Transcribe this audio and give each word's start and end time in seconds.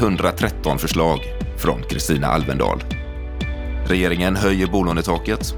113 0.00 0.78
förslag 0.78 1.20
från 1.56 1.82
Kristina 1.82 2.26
Alvendal. 2.26 2.84
Regeringen 3.86 4.36
höjer 4.36 4.66
bolånetaket. 4.66 5.54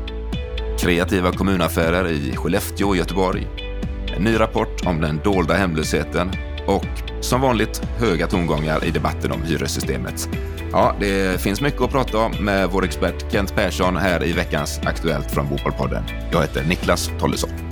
Kreativa 0.81 1.33
kommunaffärer 1.33 2.11
i 2.11 2.37
Skellefteå 2.37 2.89
och 2.89 2.97
Göteborg. 2.97 3.49
En 4.17 4.25
ny 4.25 4.41
rapport 4.41 4.87
om 4.87 5.01
den 5.01 5.21
dolda 5.25 5.55
hemlösheten 5.55 6.31
och 6.67 6.87
som 7.21 7.41
vanligt 7.41 7.83
höga 7.99 8.27
tongångar 8.27 8.85
i 8.85 8.91
debatten 8.91 9.33
om 9.33 9.43
hyressystemet. 9.43 10.29
Ja, 10.73 10.97
det 11.01 11.41
finns 11.41 11.61
mycket 11.61 11.81
att 11.81 11.91
prata 11.91 12.19
om 12.19 12.33
med 12.41 12.69
vår 12.71 12.85
expert 12.85 13.33
Kent 13.33 13.55
Persson 13.55 13.97
här 13.97 14.25
i 14.25 14.33
veckans 14.33 14.81
Aktuellt 14.85 15.31
från 15.31 15.49
Bopolpodden. 15.49 16.05
Jag 16.33 16.41
heter 16.41 16.65
Niklas 16.65 17.11
Tollesson. 17.21 17.72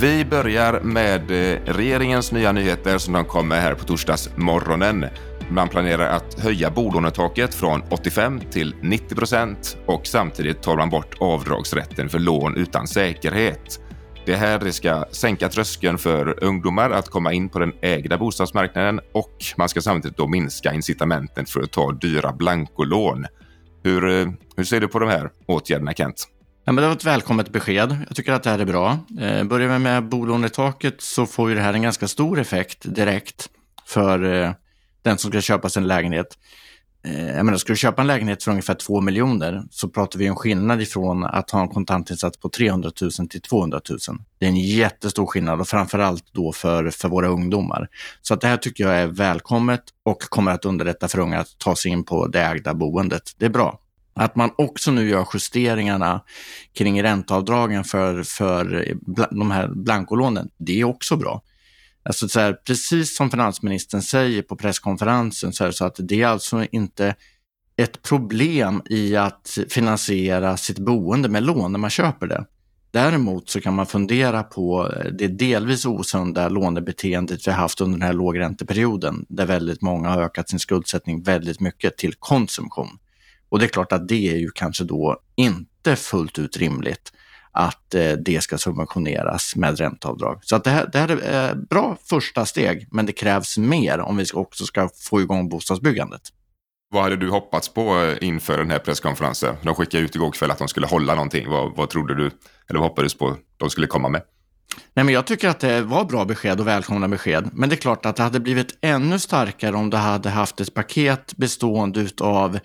Vi 0.00 0.24
börjar 0.24 0.80
med 0.80 1.30
eh, 1.30 1.60
regeringens 1.64 2.32
nya 2.32 2.52
nyheter 2.52 2.98
som 2.98 3.14
de 3.14 3.24
kom 3.24 3.48
med 3.48 3.62
här 3.62 3.74
på 3.74 3.84
torsdagsmorgonen. 3.84 5.06
Man 5.50 5.68
planerar 5.68 6.08
att 6.08 6.40
höja 6.40 6.70
bolånetaket 6.70 7.54
från 7.54 7.82
85 7.90 8.40
till 8.50 8.74
90 8.82 9.14
procent 9.14 9.76
och 9.86 10.06
samtidigt 10.06 10.62
tar 10.62 10.76
man 10.76 10.90
bort 10.90 11.14
avdragsrätten 11.20 12.08
för 12.08 12.18
lån 12.18 12.56
utan 12.56 12.88
säkerhet. 12.88 13.80
Det 14.26 14.36
här 14.36 14.58
det 14.58 14.72
ska 14.72 15.04
sänka 15.12 15.48
tröskeln 15.48 15.98
för 15.98 16.44
ungdomar 16.44 16.90
att 16.90 17.08
komma 17.08 17.32
in 17.32 17.48
på 17.48 17.58
den 17.58 17.72
ägda 17.80 18.18
bostadsmarknaden 18.18 19.00
och 19.12 19.36
man 19.56 19.68
ska 19.68 19.80
samtidigt 19.80 20.16
då 20.16 20.28
minska 20.28 20.72
incitamenten 20.72 21.46
för 21.46 21.62
att 21.62 21.72
ta 21.72 21.92
dyra 21.92 22.32
blankolån. 22.32 23.26
Hur, 23.84 24.08
eh, 24.08 24.28
hur 24.56 24.64
ser 24.64 24.80
du 24.80 24.88
på 24.88 24.98
de 24.98 25.08
här 25.08 25.30
åtgärderna 25.46 25.92
Kent? 25.92 26.26
Ja, 26.70 26.74
men 26.74 26.82
det 26.82 26.88
var 26.88 26.96
ett 26.96 27.04
välkommet 27.04 27.52
besked. 27.52 27.96
Jag 28.06 28.16
tycker 28.16 28.32
att 28.32 28.42
det 28.42 28.50
här 28.50 28.58
är 28.58 28.64
bra. 28.64 28.98
Eh, 29.20 29.44
börjar 29.44 29.68
vi 29.68 29.78
med 29.78 30.08
bolånetaket 30.08 31.00
så 31.00 31.26
får 31.26 31.48
ju 31.48 31.54
det 31.54 31.60
här 31.60 31.74
en 31.74 31.82
ganska 31.82 32.08
stor 32.08 32.40
effekt 32.40 32.94
direkt 32.94 33.48
för 33.86 34.42
eh, 34.42 34.50
den 35.02 35.18
som 35.18 35.30
ska 35.30 35.40
köpa 35.40 35.68
sin 35.68 35.86
lägenhet. 35.86 36.38
Eh, 37.04 37.36
jag 37.36 37.46
menar, 37.46 37.58
ska 37.58 37.72
du 37.72 37.76
köpa 37.76 38.00
en 38.00 38.06
lägenhet 38.06 38.42
för 38.42 38.50
ungefär 38.50 38.74
2 38.74 39.00
miljoner 39.00 39.62
så 39.70 39.88
pratar 39.88 40.18
vi 40.18 40.26
en 40.26 40.36
skillnad 40.36 40.82
ifrån 40.82 41.24
att 41.24 41.50
ha 41.50 41.60
en 41.60 41.68
kontantinsats 41.68 42.38
på 42.38 42.48
300 42.48 42.90
000 43.00 43.28
till 43.28 43.42
200 43.42 43.80
000. 43.90 43.98
Det 44.38 44.46
är 44.46 44.50
en 44.50 44.56
jättestor 44.56 45.26
skillnad 45.26 45.60
och 45.60 45.68
framförallt 45.68 46.24
då 46.32 46.52
för, 46.52 46.90
för 46.90 47.08
våra 47.08 47.28
ungdomar. 47.28 47.88
Så 48.22 48.34
att 48.34 48.40
det 48.40 48.48
här 48.48 48.56
tycker 48.56 48.84
jag 48.84 48.94
är 48.94 49.06
välkommet 49.06 49.82
och 50.04 50.20
kommer 50.20 50.52
att 50.52 50.64
underlätta 50.64 51.08
för 51.08 51.18
unga 51.18 51.38
att 51.38 51.58
ta 51.58 51.76
sig 51.76 51.90
in 51.90 52.04
på 52.04 52.26
det 52.26 52.40
ägda 52.40 52.74
boendet. 52.74 53.32
Det 53.38 53.46
är 53.46 53.50
bra. 53.50 53.79
Att 54.14 54.36
man 54.36 54.50
också 54.58 54.90
nu 54.90 55.08
gör 55.08 55.26
justeringarna 55.34 56.24
kring 56.72 57.02
ränteavdragen 57.02 57.84
för, 57.84 58.22
för 58.22 58.94
de 59.30 59.50
här 59.50 59.68
blankolånen, 59.68 60.48
det 60.58 60.80
är 60.80 60.84
också 60.84 61.16
bra. 61.16 61.42
Alltså 62.02 62.28
så 62.28 62.40
här, 62.40 62.52
precis 62.52 63.16
som 63.16 63.30
finansministern 63.30 64.02
säger 64.02 64.42
på 64.42 64.56
presskonferensen 64.56 65.52
så 65.52 65.64
är 65.64 65.68
det 65.68 65.72
så 65.72 65.84
att 65.84 65.96
det 65.98 66.22
är 66.22 66.26
alltså 66.26 66.66
inte 66.72 67.14
ett 67.76 68.02
problem 68.02 68.82
i 68.90 69.16
att 69.16 69.58
finansiera 69.68 70.56
sitt 70.56 70.78
boende 70.78 71.28
med 71.28 71.42
lån 71.42 71.72
när 71.72 71.78
man 71.78 71.90
köper 71.90 72.26
det. 72.26 72.44
Däremot 72.90 73.50
så 73.50 73.60
kan 73.60 73.74
man 73.74 73.86
fundera 73.86 74.42
på 74.42 74.92
eh, 74.92 75.12
det 75.12 75.28
delvis 75.28 75.86
osunda 75.86 76.48
lånebeteendet 76.48 77.46
vi 77.46 77.50
har 77.50 77.58
haft 77.58 77.80
under 77.80 77.98
den 77.98 78.06
här 78.06 78.12
lågränteperioden 78.12 79.26
där 79.28 79.46
väldigt 79.46 79.82
många 79.82 80.08
har 80.08 80.22
ökat 80.22 80.48
sin 80.48 80.58
skuldsättning 80.58 81.22
väldigt 81.22 81.60
mycket 81.60 81.96
till 81.96 82.14
konsumtion. 82.14 82.98
Och 83.50 83.58
det 83.58 83.64
är 83.64 83.68
klart 83.68 83.92
att 83.92 84.08
det 84.08 84.28
är 84.30 84.36
ju 84.36 84.50
kanske 84.54 84.84
då 84.84 85.20
inte 85.36 85.96
fullt 85.96 86.38
ut 86.38 86.56
rimligt 86.56 87.12
att 87.52 87.94
eh, 87.94 88.12
det 88.12 88.42
ska 88.42 88.58
subventioneras 88.58 89.56
med 89.56 89.78
ränteavdrag. 89.78 90.38
Så 90.42 90.56
att 90.56 90.64
det, 90.64 90.70
här, 90.70 90.88
det 90.92 90.98
här 90.98 91.08
är 91.08 91.54
bra 91.54 91.96
första 92.04 92.46
steg, 92.46 92.88
men 92.90 93.06
det 93.06 93.12
krävs 93.12 93.58
mer 93.58 94.00
om 94.00 94.16
vi 94.16 94.24
också 94.34 94.64
ska 94.64 94.88
få 95.10 95.20
igång 95.20 95.48
bostadsbyggandet. 95.48 96.22
Vad 96.92 97.02
hade 97.02 97.16
du 97.16 97.30
hoppats 97.30 97.68
på 97.68 98.04
eh, 98.04 98.28
inför 98.28 98.58
den 98.58 98.70
här 98.70 98.78
presskonferensen? 98.78 99.56
De 99.62 99.74
skickade 99.74 100.04
ut 100.04 100.14
igår 100.14 100.30
kväll 100.30 100.50
att 100.50 100.58
de 100.58 100.68
skulle 100.68 100.86
hålla 100.86 101.14
någonting. 101.14 101.50
Vad, 101.50 101.76
vad 101.76 101.90
trodde 101.90 102.14
du, 102.14 102.30
eller 102.68 102.80
vad 102.80 102.88
hoppades 102.88 103.14
på 103.14 103.36
de 103.56 103.70
skulle 103.70 103.86
komma 103.86 104.08
med? 104.08 104.22
Nej, 104.94 105.04
men 105.04 105.14
jag 105.14 105.26
tycker 105.26 105.48
att 105.48 105.60
det 105.60 105.82
var 105.82 106.04
bra 106.04 106.24
besked 106.24 106.60
och 106.60 106.66
välkomna 106.66 107.08
besked. 107.08 107.50
Men 107.52 107.68
det 107.68 107.74
är 107.74 107.76
klart 107.76 108.06
att 108.06 108.16
det 108.16 108.22
hade 108.22 108.40
blivit 108.40 108.78
ännu 108.80 109.18
starkare 109.18 109.76
om 109.76 109.90
du 109.90 109.96
hade 109.96 110.30
haft 110.30 110.60
ett 110.60 110.74
paket 110.74 111.36
bestående 111.36 112.08
av 112.20 112.58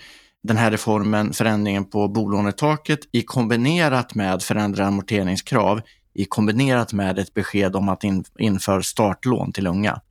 den 0.45 0.57
här 0.57 0.71
reformen, 0.71 1.33
förändringen 1.33 1.85
på 1.85 2.07
bolånetaket 2.07 2.99
i 3.11 3.21
kombinerat 3.21 4.15
med 4.15 4.43
förändrade 4.43 4.87
amorteringskrav, 4.87 5.81
i 6.13 6.25
kombinerat 6.25 6.93
med 6.93 7.19
ett 7.19 7.33
besked 7.33 7.75
om 7.75 7.89
att 7.89 8.03
in, 8.03 8.23
införa 8.39 8.83
startlån 8.83 9.51
till 9.51 9.67
unga. 9.67 10.01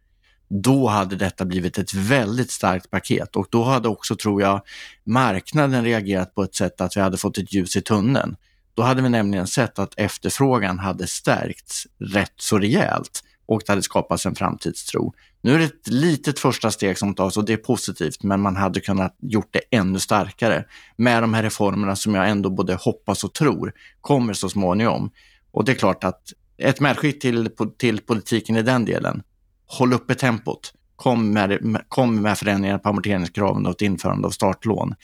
Då 0.49 0.89
hade 0.89 1.17
detta 1.17 1.45
blivit 1.45 1.79
ett 1.79 1.95
väldigt 1.95 2.51
starkt 2.51 2.91
paket 2.91 3.37
och 3.37 3.47
då 3.51 3.63
hade 3.63 3.89
också, 3.89 4.17
tror 4.17 4.43
jag, 4.43 4.61
marknaden 5.05 5.85
reagerat 5.85 6.35
på 6.35 6.43
ett 6.43 6.55
sätt 6.55 6.81
att 6.81 6.97
vi 6.97 7.01
hade 7.01 7.17
fått 7.17 7.39
ett 7.39 7.55
ljus 7.55 7.77
i 7.77 7.83
tunneln. 7.83 8.37
Då 8.75 8.83
hade 8.83 9.03
vi 9.03 9.09
nämligen 9.09 9.47
sett 9.47 9.79
att 9.79 9.95
efterfrågan 9.97 10.79
hade 10.79 11.07
stärkts 11.07 11.87
rätt 11.99 12.35
så 12.37 12.59
rejält 12.59 13.23
och 13.47 13.63
det 13.67 13.73
hade 13.73 13.83
skapats 13.83 14.27
en 14.27 14.35
framtidstro. 14.35 15.15
Nu 15.41 15.55
är 15.55 15.59
det 15.59 15.65
ett 15.65 15.89
litet 15.89 16.39
första 16.39 16.71
steg 16.71 16.99
som 16.99 17.15
tas 17.15 17.37
och 17.37 17.45
det 17.45 17.53
är 17.53 17.57
positivt, 17.57 18.23
men 18.23 18.41
man 18.41 18.57
hade 18.57 18.81
kunnat 18.81 19.17
gjort 19.21 19.49
det 19.51 19.61
ännu 19.71 19.99
starkare 19.99 20.65
med 20.97 21.23
de 21.23 21.35
här 21.35 21.43
reformerna 21.43 21.97
som 21.97 22.15
jag 22.15 22.29
ändå 22.29 22.51
både 22.51 22.75
hoppas 22.75 23.25
och 23.25 23.33
tror 23.33 23.73
kommer 24.01 24.33
så 24.33 24.49
småningom. 24.49 25.11
Och 25.51 25.65
det 25.65 25.73
är 25.73 25.77
klart 25.77 26.05
att 26.05 26.33
ett 26.59 26.81
medskick 26.81 27.21
till, 27.21 27.51
till 27.79 28.01
politiken 28.01 28.57
i 28.57 28.63
den 28.63 28.85
delen, 28.85 29.23
håll 29.67 29.93
uppe 29.93 30.15
tempot. 30.15 30.73
Kom 30.97 31.33
med, 31.33 31.79
kom 31.89 32.23
med 32.23 32.39
förändringar 32.39 32.79
på 32.79 32.89
amorteringskraven 32.89 33.67
och 33.67 33.73
ett 33.73 33.83
införande 33.83 34.27
av 34.27 34.31
startlån 34.31 34.95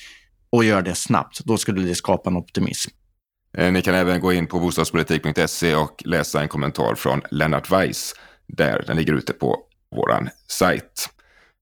och 0.51 0.65
gör 0.65 0.83
det 0.83 0.95
snabbt. 0.95 1.45
Då 1.45 1.57
skulle 1.57 1.83
det 1.83 1.95
skapa 1.95 2.31
en 2.31 2.37
optimism. 2.37 2.91
Eh, 3.57 3.73
ni 3.73 3.83
kan 3.83 3.95
även 3.95 4.21
gå 4.21 4.33
in 4.33 4.47
på 4.47 4.61
bostadspolitik.se 4.61 5.75
och 5.75 6.03
läsa 6.05 6.43
en 6.43 6.49
kommentar 6.49 6.95
från 6.95 7.23
Lennart 7.31 7.71
Weiss 7.71 8.15
där 8.57 8.85
den 8.87 8.97
ligger 8.97 9.13
ute 9.13 9.33
på 9.33 9.59
vår 9.97 10.29
sajt. 10.47 11.11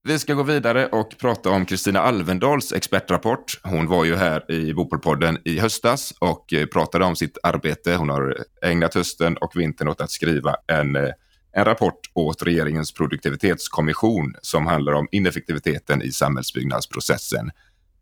Vi 0.03 0.19
ska 0.19 0.33
gå 0.33 0.43
vidare 0.43 0.87
och 0.87 1.15
prata 1.17 1.49
om 1.49 1.65
Kristina 1.65 1.99
Alvendals 1.99 2.73
expertrapport. 2.73 3.59
Hon 3.63 3.87
var 3.87 4.05
ju 4.05 4.15
här 4.15 4.51
i 4.51 4.73
Bopolpodden 4.73 5.37
i 5.45 5.59
höstas 5.59 6.13
och 6.19 6.53
eh, 6.53 6.65
pratade 6.65 7.05
om 7.05 7.15
sitt 7.15 7.37
arbete. 7.43 7.95
Hon 7.95 8.09
har 8.09 8.37
ägnat 8.61 8.93
hösten 8.93 9.37
och 9.37 9.51
vintern 9.55 9.87
åt 9.87 10.01
att 10.01 10.11
skriva 10.11 10.55
en, 10.67 10.95
eh, 10.95 11.11
en 11.51 11.65
rapport 11.65 11.99
åt 12.13 12.43
regeringens 12.43 12.93
produktivitetskommission 12.93 14.35
som 14.41 14.67
handlar 14.67 14.93
om 14.93 15.07
ineffektiviteten 15.11 16.01
i 16.01 16.11
samhällsbyggnadsprocessen. 16.11 17.51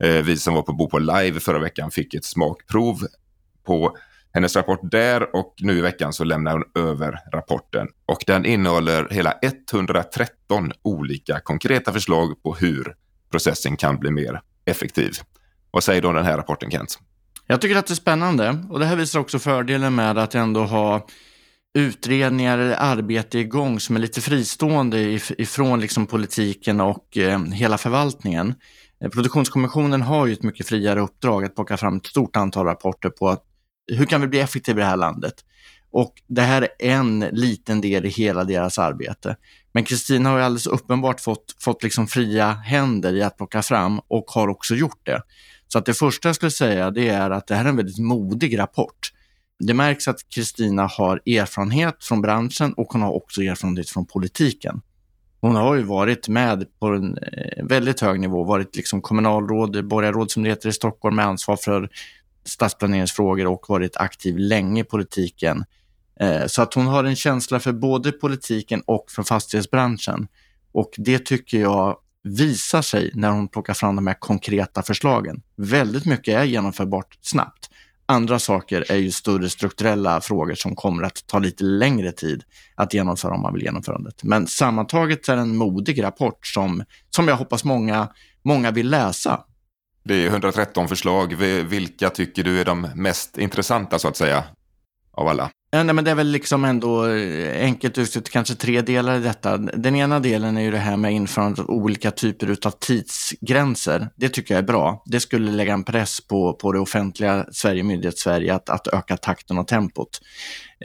Eh, 0.04 0.24
vi 0.24 0.38
som 0.38 0.54
var 0.54 0.62
på 0.62 0.74
Bopol 0.74 1.06
Live 1.06 1.40
förra 1.40 1.60
veckan 1.60 1.92
fick 1.92 2.14
ett 2.14 2.26
smakprov 2.26 3.08
på 3.66 3.98
hennes 4.38 4.56
rapport 4.56 4.80
där 4.84 5.36
och 5.36 5.54
nu 5.60 5.78
i 5.78 5.82
veckan 5.82 6.14
så 6.14 6.24
lämnar 6.24 6.52
hon 6.52 6.64
över 6.84 7.20
rapporten. 7.34 7.88
Och 8.06 8.24
den 8.28 8.46
innehåller 8.46 9.08
hela 9.10 9.34
113 9.72 10.72
olika 10.82 11.40
konkreta 11.40 11.94
förslag 11.94 12.44
på 12.44 12.56
hur 12.56 12.96
processen 13.32 13.78
kan 13.78 13.98
bli 14.00 14.12
mer 14.12 14.42
effektiv. 14.66 15.14
Vad 15.72 15.84
säger 15.84 16.02
du 16.02 16.08
om 16.08 16.16
den 16.16 16.26
här 16.26 16.38
rapporten 16.38 16.72
Kent? 16.72 17.00
Jag 17.48 17.62
tycker 17.62 17.76
att 17.76 17.88
det 17.88 17.94
är 17.94 17.96
spännande 17.96 18.64
och 18.70 18.80
det 18.80 18.86
här 18.86 18.96
visar 18.96 19.20
också 19.20 19.40
fördelen 19.40 19.96
med 19.96 20.18
att 20.18 20.36
ändå 20.36 20.64
ha 20.64 21.08
utredningar 21.78 22.58
eller 22.58 22.76
arbete 22.80 23.40
igång 23.40 23.80
som 23.80 23.96
är 23.96 24.00
lite 24.00 24.22
fristående 24.22 25.20
ifrån 25.38 25.80
liksom 25.80 26.06
politiken 26.06 26.82
och 26.82 27.18
eh, 27.18 27.44
hela 27.44 27.78
förvaltningen. 27.78 28.56
Eh, 29.04 29.10
produktionskommissionen 29.10 30.02
har 30.02 30.26
ju 30.26 30.34
ett 30.34 30.44
mycket 30.44 30.68
friare 30.68 31.00
uppdrag 31.00 31.46
att 31.46 31.56
plocka 31.56 31.78
fram 31.78 31.98
ett 31.98 32.06
stort 32.06 32.36
antal 32.36 32.66
rapporter 32.66 33.10
på 33.10 33.30
att 33.30 33.44
hur 33.88 34.06
kan 34.06 34.22
vi 34.22 34.28
bli 34.28 34.40
effektiva 34.40 34.80
i 34.80 34.84
det 34.84 34.90
här 34.90 34.98
landet? 34.98 35.34
Och 35.92 36.14
det 36.28 36.42
här 36.42 36.68
är 36.80 36.92
en 36.92 37.20
liten 37.20 37.82
del 37.82 38.06
i 38.06 38.10
hela 38.10 38.44
deras 38.44 38.80
arbete. 38.80 39.36
Men 39.72 39.84
Kristina 39.84 40.30
har 40.30 40.38
ju 40.38 40.44
alldeles 40.44 40.68
uppenbart 40.68 41.22
fått, 41.22 41.56
fått 41.60 41.84
liksom 41.84 42.08
fria 42.08 42.52
händer 42.52 43.14
i 43.14 43.24
att 43.24 43.38
plocka 43.38 43.62
fram 43.62 44.00
och 44.08 44.26
har 44.28 44.48
också 44.48 44.76
gjort 44.76 45.00
det. 45.06 45.22
Så 45.68 45.78
att 45.78 45.86
det 45.86 45.94
första 45.94 46.30
jag 46.30 46.36
skulle 46.36 46.52
säga 46.52 46.92
det 46.92 47.10
är 47.10 47.30
att 47.30 47.48
det 47.48 47.56
här 47.56 47.66
är 47.66 47.70
en 47.70 47.76
väldigt 47.76 48.00
modig 48.00 48.60
rapport. 48.60 49.14
Det 49.60 49.74
märks 49.74 50.08
att 50.08 50.30
Kristina 50.30 50.88
har 50.88 51.22
erfarenhet 51.26 52.04
från 52.04 52.22
branschen 52.22 52.74
och 52.74 52.88
hon 52.88 53.02
har 53.02 53.12
också 53.12 53.42
erfarenhet 53.42 53.90
från 53.90 54.06
politiken. 54.06 54.82
Hon 55.42 55.56
har 55.56 55.76
ju 55.76 55.84
varit 55.84 56.28
med 56.28 56.80
på 56.80 56.88
en 56.88 57.18
eh, 57.18 57.66
väldigt 57.66 58.00
hög 58.00 58.20
nivå, 58.20 58.44
varit 58.44 58.76
liksom 58.76 59.02
kommunalråd, 59.02 59.88
borgarråd 59.88 60.32
som 60.32 60.44
det 60.44 60.50
heter 60.50 60.70
i 60.70 60.74
Stockholm 60.74 61.16
med 61.16 61.26
ansvar 61.26 61.56
för 61.56 61.90
stadsplaneringsfrågor 62.48 63.48
och 63.48 63.66
varit 63.70 63.98
aktiv 63.98 64.38
länge 64.38 64.82
i 64.82 64.84
politiken. 64.84 65.66
Eh, 66.20 66.46
så 66.48 66.62
att 66.62 66.74
hon 66.74 66.88
har 66.88 67.04
en 67.04 67.16
känsla 67.16 67.60
för 67.60 67.74
både 67.74 68.12
politiken 68.12 68.84
och 68.86 69.06
för 69.10 69.24
fastighetsbranschen. 69.24 70.28
Och 70.72 70.94
det 70.98 71.26
tycker 71.26 71.62
jag 71.62 71.98
visar 72.24 72.82
sig 72.82 73.12
när 73.14 73.32
hon 73.32 73.48
plockar 73.48 73.74
fram 73.74 73.96
de 73.96 74.08
här 74.08 74.20
konkreta 74.20 74.84
förslagen. 74.84 75.42
Väldigt 75.56 76.06
mycket 76.06 76.36
är 76.36 76.44
genomförbart 76.44 77.18
snabbt. 77.22 77.70
Andra 78.10 78.40
saker 78.40 78.92
är 78.92 78.96
ju 78.96 79.12
större 79.12 79.50
strukturella 79.50 80.22
frågor 80.22 80.56
som 80.56 80.76
kommer 80.76 81.04
att 81.04 81.28
ta 81.28 81.40
lite 81.40 81.64
längre 81.64 82.12
tid 82.12 82.44
att 82.76 82.94
genomföra 82.94 83.34
om 83.34 83.42
man 83.42 83.54
vill 83.54 83.64
genomföra 83.64 83.98
det. 83.98 84.24
Men 84.24 84.48
sammantaget 84.48 85.30
är 85.30 85.36
det 85.36 85.42
en 85.42 85.56
modig 85.56 86.04
rapport 86.04 86.48
som, 86.48 86.84
som 87.10 87.28
jag 87.28 87.36
hoppas 87.36 87.64
många, 87.64 88.08
många 88.44 88.72
vill 88.72 88.90
läsa. 88.90 89.44
Det 90.08 90.26
är 90.26 90.28
113 90.28 90.88
förslag. 90.88 91.34
Vilka 91.64 92.10
tycker 92.10 92.44
du 92.44 92.62
är 92.62 92.66
de 92.66 92.82
mest 92.96 93.38
intressanta 93.38 94.00
så 94.00 94.08
att 94.08 94.18
säga? 94.18 94.44
Av 95.12 95.28
alla? 95.28 95.50
Ja, 95.72 95.84
nej, 95.84 95.96
men 95.96 96.04
det 96.04 96.12
är 96.12 96.16
väl 96.16 96.28
liksom 96.28 96.66
ändå 96.66 97.08
eh, 97.08 97.64
enkelt 97.64 97.98
uttryckt 97.98 98.30
kanske 98.30 98.56
tre 98.56 98.82
delar 98.82 99.18
i 99.18 99.20
detta. 99.20 99.58
Den 99.58 99.96
ena 99.96 100.20
delen 100.20 100.58
är 100.58 100.62
ju 100.62 100.72
det 100.72 100.78
här 100.78 100.98
med 100.98 101.14
införandet 101.14 101.60
av 101.60 101.70
olika 101.70 102.12
typer 102.12 102.58
av 102.66 102.72
tidsgränser. 102.72 104.10
Det 104.16 104.30
tycker 104.30 104.54
jag 104.54 104.60
är 104.60 104.68
bra. 104.68 105.04
Det 105.06 105.20
skulle 105.20 105.52
lägga 105.52 105.74
en 105.74 105.84
press 105.84 106.28
på, 106.28 106.54
på 106.54 106.72
det 106.72 106.80
offentliga 106.80 107.46
Sverige, 107.52 107.84
myndighets-Sverige 107.84 108.56
att, 108.56 108.70
att 108.70 108.88
öka 108.88 109.18
takten 109.18 109.58
och 109.58 109.68
tempot. 109.68 110.20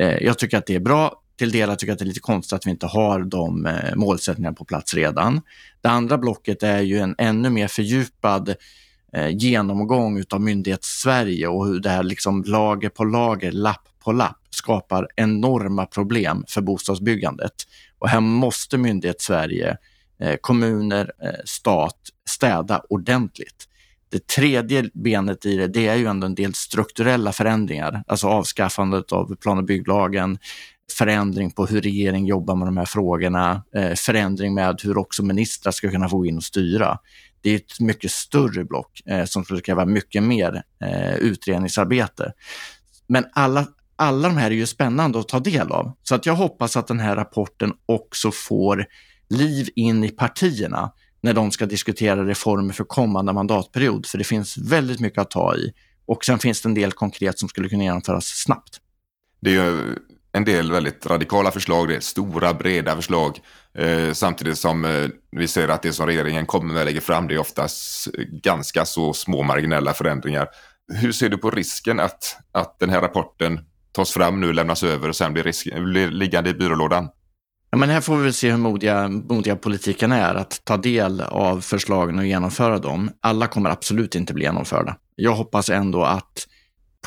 Eh, 0.00 0.16
jag 0.16 0.38
tycker 0.38 0.58
att 0.58 0.66
det 0.66 0.74
är 0.74 0.80
bra. 0.80 1.12
Till 1.38 1.52
delar 1.52 1.74
tycker 1.74 1.90
jag 1.90 1.94
att 1.94 1.98
det 1.98 2.04
är 2.04 2.06
lite 2.06 2.20
konstigt 2.20 2.52
att 2.52 2.66
vi 2.66 2.70
inte 2.70 2.86
har 2.86 3.20
de 3.20 3.66
eh, 3.66 3.94
målsättningarna 3.94 4.54
på 4.54 4.64
plats 4.64 4.94
redan. 4.94 5.40
Det 5.82 5.88
andra 5.88 6.18
blocket 6.18 6.62
är 6.62 6.80
ju 6.80 6.98
en 6.98 7.14
ännu 7.18 7.50
mer 7.50 7.68
fördjupad 7.68 8.54
eh, 9.16 9.28
genomgång 9.28 10.24
av 10.30 10.40
myndighets-Sverige 10.40 11.48
och 11.48 11.66
hur 11.66 11.80
det 11.80 11.90
här 11.90 12.02
liksom 12.02 12.44
lager 12.46 12.88
på 12.88 13.04
lager, 13.04 13.52
lapp 13.52 13.88
på 14.04 14.12
lapp 14.12 14.38
skapar 14.50 15.08
enorma 15.16 15.86
problem 15.86 16.44
för 16.48 16.60
bostadsbyggandet. 16.60 17.54
Och 17.98 18.08
här 18.08 18.20
måste 18.20 18.78
myndighets-Sverige, 18.78 19.76
eh, 20.20 20.36
kommuner, 20.40 21.12
eh, 21.22 21.30
stat 21.44 21.98
städa 22.28 22.82
ordentligt. 22.88 23.68
Det 24.08 24.26
tredje 24.26 24.90
benet 24.94 25.46
i 25.46 25.56
det, 25.56 25.66
det 25.66 25.88
är 25.88 25.96
ju 25.96 26.06
ändå 26.06 26.26
en 26.26 26.34
del 26.34 26.54
strukturella 26.54 27.32
förändringar, 27.32 28.04
alltså 28.06 28.26
avskaffandet 28.26 29.12
av 29.12 29.36
plan 29.36 29.58
och 29.58 29.64
bygglagen, 29.64 30.38
förändring 30.98 31.50
på 31.50 31.66
hur 31.66 31.80
regeringen 31.80 32.26
jobbar 32.26 32.56
med 32.56 32.68
de 32.68 32.76
här 32.76 32.84
frågorna, 32.84 33.62
eh, 33.74 33.94
förändring 33.94 34.54
med 34.54 34.80
hur 34.82 34.98
också 34.98 35.22
ministrar 35.22 35.72
ska 35.72 35.90
kunna 35.90 36.08
få 36.08 36.18
gå 36.18 36.26
in 36.26 36.36
och 36.36 36.42
styra. 36.42 36.98
Det 37.42 37.50
är 37.50 37.56
ett 37.56 37.80
mycket 37.80 38.10
större 38.10 38.64
block 38.64 39.02
eh, 39.06 39.24
som 39.24 39.44
skulle 39.44 39.60
kräva 39.60 39.84
mycket 39.84 40.22
mer 40.22 40.62
eh, 40.84 41.14
utredningsarbete. 41.14 42.32
Men 43.06 43.24
alla, 43.32 43.66
alla 43.96 44.28
de 44.28 44.36
här 44.36 44.50
är 44.50 44.54
ju 44.54 44.66
spännande 44.66 45.20
att 45.20 45.28
ta 45.28 45.40
del 45.40 45.72
av. 45.72 45.96
Så 46.02 46.14
att 46.14 46.26
jag 46.26 46.34
hoppas 46.34 46.76
att 46.76 46.86
den 46.86 47.00
här 47.00 47.16
rapporten 47.16 47.72
också 47.86 48.30
får 48.30 48.86
liv 49.28 49.68
in 49.74 50.04
i 50.04 50.08
partierna 50.08 50.92
när 51.20 51.34
de 51.34 51.50
ska 51.50 51.66
diskutera 51.66 52.26
reformer 52.26 52.72
för 52.72 52.84
kommande 52.84 53.32
mandatperiod. 53.32 54.06
För 54.06 54.18
det 54.18 54.24
finns 54.24 54.58
väldigt 54.58 55.00
mycket 55.00 55.18
att 55.18 55.30
ta 55.30 55.56
i. 55.56 55.72
Och 56.06 56.24
sen 56.24 56.38
finns 56.38 56.62
det 56.62 56.68
en 56.68 56.74
del 56.74 56.92
konkret 56.92 57.38
som 57.38 57.48
skulle 57.48 57.68
kunna 57.68 57.84
genomföras 57.84 58.24
snabbt. 58.26 58.80
Det 59.40 59.50
är 59.50 59.64
ju 59.64 59.96
en 60.32 60.44
del 60.44 60.72
väldigt 60.72 61.06
radikala 61.06 61.50
förslag, 61.50 61.88
det 61.88 61.96
är 61.96 62.00
stora 62.00 62.54
breda 62.54 62.96
förslag. 62.96 63.38
Eh, 63.78 64.12
samtidigt 64.12 64.58
som 64.58 64.84
eh, 64.84 65.08
vi 65.30 65.48
ser 65.48 65.68
att 65.68 65.82
det 65.82 65.92
som 65.92 66.06
regeringen 66.06 66.46
kommer 66.46 66.74
med 66.74 66.84
lägger 66.84 67.00
fram 67.00 67.28
det 67.28 67.34
är 67.34 67.38
oftast 67.38 68.08
ganska 68.42 68.84
så 68.84 69.12
små 69.12 69.42
marginella 69.42 69.94
förändringar. 69.94 70.48
Hur 70.94 71.12
ser 71.12 71.28
du 71.28 71.38
på 71.38 71.50
risken 71.50 72.00
att, 72.00 72.36
att 72.52 72.78
den 72.78 72.90
här 72.90 73.00
rapporten 73.00 73.60
tas 73.92 74.10
fram 74.10 74.40
nu, 74.40 74.52
lämnas 74.52 74.82
över 74.82 75.08
och 75.08 75.16
sen 75.16 75.32
blir, 75.32 75.42
risk, 75.42 75.66
blir 75.74 76.10
liggande 76.10 76.50
i 76.50 76.54
byrålådan? 76.54 77.08
Ja, 77.70 77.78
men 77.78 77.90
här 77.90 78.00
får 78.00 78.16
vi 78.16 78.22
väl 78.22 78.32
se 78.32 78.50
hur 78.50 78.58
modiga, 78.58 79.08
modiga 79.08 79.56
politiken 79.56 80.12
är 80.12 80.34
att 80.34 80.60
ta 80.64 80.76
del 80.76 81.20
av 81.20 81.60
förslagen 81.60 82.18
och 82.18 82.26
genomföra 82.26 82.78
dem. 82.78 83.10
Alla 83.20 83.46
kommer 83.46 83.70
absolut 83.70 84.14
inte 84.14 84.34
bli 84.34 84.44
genomförda. 84.44 84.96
Jag 85.16 85.34
hoppas 85.34 85.70
ändå 85.70 86.04
att 86.04 86.46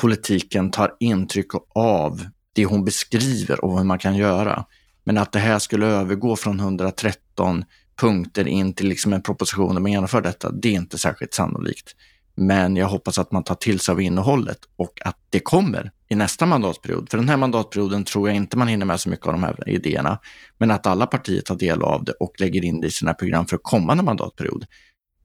politiken 0.00 0.70
tar 0.70 0.92
intryck 1.00 1.50
av 1.74 2.20
det 2.56 2.64
hon 2.64 2.84
beskriver 2.84 3.64
och 3.64 3.72
vad 3.72 3.86
man 3.86 3.98
kan 3.98 4.16
göra. 4.16 4.64
Men 5.04 5.18
att 5.18 5.32
det 5.32 5.38
här 5.38 5.58
skulle 5.58 5.86
övergå 5.86 6.36
från 6.36 6.60
113 6.60 7.64
punkter 8.00 8.48
in 8.48 8.72
till 8.72 8.88
liksom 8.88 9.12
en 9.12 9.22
proposition 9.22 9.74
där 9.74 9.82
man 9.82 9.92
genomför 9.92 10.20
detta, 10.20 10.50
det 10.50 10.68
är 10.68 10.72
inte 10.72 10.98
särskilt 10.98 11.34
sannolikt. 11.34 11.94
Men 12.34 12.76
jag 12.76 12.88
hoppas 12.88 13.18
att 13.18 13.32
man 13.32 13.44
tar 13.44 13.54
till 13.54 13.80
sig 13.80 13.92
av 13.92 14.00
innehållet 14.00 14.58
och 14.76 14.98
att 15.04 15.16
det 15.30 15.40
kommer 15.40 15.90
i 16.08 16.14
nästa 16.14 16.46
mandatperiod. 16.46 17.10
För 17.10 17.18
den 17.18 17.28
här 17.28 17.36
mandatperioden 17.36 18.04
tror 18.04 18.28
jag 18.28 18.36
inte 18.36 18.56
man 18.56 18.68
hinner 18.68 18.86
med 18.86 19.00
så 19.00 19.08
mycket 19.08 19.26
av 19.26 19.32
de 19.32 19.42
här 19.42 19.68
idéerna. 19.68 20.18
Men 20.58 20.70
att 20.70 20.86
alla 20.86 21.06
partier 21.06 21.40
tar 21.40 21.56
del 21.56 21.82
av 21.82 22.04
det 22.04 22.12
och 22.12 22.32
lägger 22.38 22.64
in 22.64 22.80
det 22.80 22.86
i 22.86 22.90
sina 22.90 23.14
program 23.14 23.46
för 23.46 23.56
kommande 23.56 24.02
mandatperiod. 24.02 24.66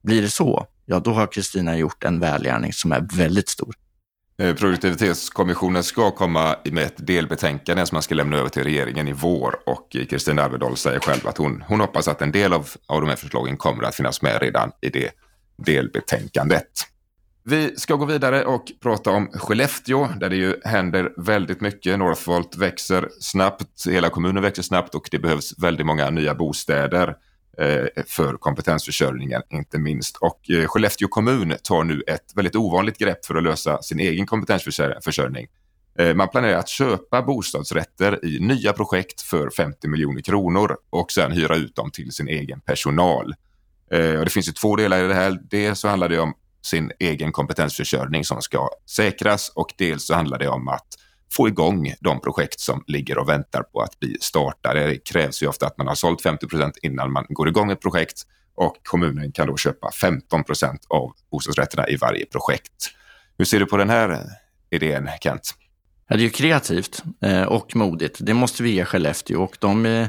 Blir 0.01 0.21
det 0.21 0.29
så, 0.29 0.67
ja 0.85 0.99
då 0.99 1.11
har 1.11 1.27
Kristina 1.27 1.77
gjort 1.77 2.03
en 2.03 2.19
välgärning 2.19 2.73
som 2.73 2.91
är 2.91 3.07
väldigt 3.17 3.49
stor. 3.49 3.75
Eh, 4.41 4.55
produktivitetskommissionen 4.55 5.83
ska 5.83 6.11
komma 6.11 6.55
med 6.63 6.83
ett 6.83 7.07
delbetänkande 7.07 7.85
som 7.85 7.95
man 7.95 8.03
ska 8.03 8.15
lämna 8.15 8.37
över 8.37 8.49
till 8.49 8.63
regeringen 8.63 9.07
i 9.07 9.13
vår. 9.13 9.55
Och 9.65 9.95
eh, 9.95 10.05
Kristina 10.05 10.43
Alvedal 10.43 10.77
säger 10.77 10.99
själv 10.99 11.27
att 11.27 11.37
hon, 11.37 11.63
hon 11.67 11.79
hoppas 11.79 12.07
att 12.07 12.21
en 12.21 12.31
del 12.31 12.53
av, 12.53 12.69
av 12.87 13.01
de 13.01 13.09
här 13.09 13.15
förslagen 13.15 13.57
kommer 13.57 13.83
att 13.83 13.95
finnas 13.95 14.21
med 14.21 14.41
redan 14.41 14.71
i 14.81 14.89
det 14.89 15.11
delbetänkandet. 15.57 16.67
Vi 17.43 17.73
ska 17.77 17.95
gå 17.95 18.05
vidare 18.05 18.45
och 18.45 18.63
prata 18.83 19.11
om 19.11 19.27
Skellefteå 19.33 20.07
där 20.19 20.29
det 20.29 20.35
ju 20.35 20.55
händer 20.63 21.13
väldigt 21.17 21.61
mycket. 21.61 21.99
Northvolt 21.99 22.57
växer 22.57 23.09
snabbt, 23.19 23.87
hela 23.89 24.09
kommunen 24.09 24.43
växer 24.43 24.63
snabbt 24.63 24.95
och 24.95 25.07
det 25.11 25.19
behövs 25.19 25.53
väldigt 25.57 25.85
många 25.85 26.09
nya 26.09 26.35
bostäder 26.35 27.15
Eh, 27.57 28.03
för 28.07 28.37
kompetensförsörjningen 28.37 29.41
inte 29.49 29.79
minst. 29.79 30.17
Och 30.17 30.49
eh, 30.49 30.67
Skellefteå 30.67 31.07
kommun 31.07 31.55
tar 31.63 31.83
nu 31.83 32.03
ett 32.07 32.31
väldigt 32.35 32.55
ovanligt 32.55 32.97
grepp 32.97 33.25
för 33.25 33.35
att 33.35 33.43
lösa 33.43 33.81
sin 33.81 33.99
egen 33.99 34.25
kompetensförsörjning. 34.25 35.47
Eh, 35.99 36.13
man 36.13 36.29
planerar 36.29 36.57
att 36.57 36.69
köpa 36.69 37.21
bostadsrätter 37.21 38.25
i 38.25 38.39
nya 38.39 38.73
projekt 38.73 39.21
för 39.21 39.49
50 39.49 39.87
miljoner 39.87 40.21
kronor 40.21 40.77
och 40.89 41.11
sen 41.11 41.31
hyra 41.31 41.55
ut 41.55 41.75
dem 41.75 41.91
till 41.91 42.11
sin 42.11 42.27
egen 42.27 42.61
personal. 42.61 43.33
Och 44.19 44.25
det 44.25 44.31
finns 44.31 44.47
ju 44.47 44.51
två 44.51 44.75
delar 44.75 45.03
i 45.03 45.07
det 45.07 45.13
här. 45.13 45.39
Dels 45.49 45.79
så 45.79 45.87
handlar 45.87 46.09
det 46.09 46.19
om 46.19 46.33
sin 46.61 46.91
egen 46.99 47.31
kompetensförsörjning 47.31 48.25
som 48.25 48.41
ska 48.41 48.69
säkras 48.85 49.49
och 49.49 49.73
dels 49.77 50.05
så 50.05 50.13
handlar 50.13 50.39
det 50.39 50.47
om 50.47 50.67
att 50.67 50.87
få 51.31 51.47
igång 51.47 51.93
de 51.99 52.21
projekt 52.21 52.59
som 52.59 52.83
ligger 52.87 53.17
och 53.17 53.29
väntar 53.29 53.63
på 53.63 53.81
att 53.81 53.99
bli 53.99 54.17
startade. 54.21 54.87
Det 54.87 54.97
krävs 54.97 55.43
ju 55.43 55.47
ofta 55.47 55.65
att 55.67 55.77
man 55.77 55.87
har 55.87 55.95
sålt 55.95 56.21
50 56.21 56.47
procent 56.47 56.77
innan 56.81 57.11
man 57.11 57.25
går 57.29 57.47
igång 57.49 57.71
ett 57.71 57.81
projekt 57.81 58.21
och 58.55 58.75
kommunen 58.83 59.31
kan 59.31 59.47
då 59.47 59.57
köpa 59.57 59.91
15 59.91 60.43
procent 60.43 60.85
av 60.89 61.13
bostadsrätterna 61.31 61.87
i 61.87 61.95
varje 61.95 62.25
projekt. 62.25 62.89
Hur 63.37 63.45
ser 63.45 63.59
du 63.59 63.65
på 63.65 63.77
den 63.77 63.89
här 63.89 64.23
idén, 64.69 65.09
Kent? 65.21 65.55
Ja, 66.07 66.15
det 66.15 66.21
är 66.21 66.23
ju 66.23 66.29
kreativt 66.29 67.03
eh, 67.21 67.43
och 67.43 67.75
modigt. 67.75 68.17
Det 68.19 68.33
måste 68.33 68.63
vi 68.63 68.71
ge 68.71 68.85
Skellefteå 68.85 69.43
och 69.43 69.57
de 69.59 69.85
eh, 69.85 70.07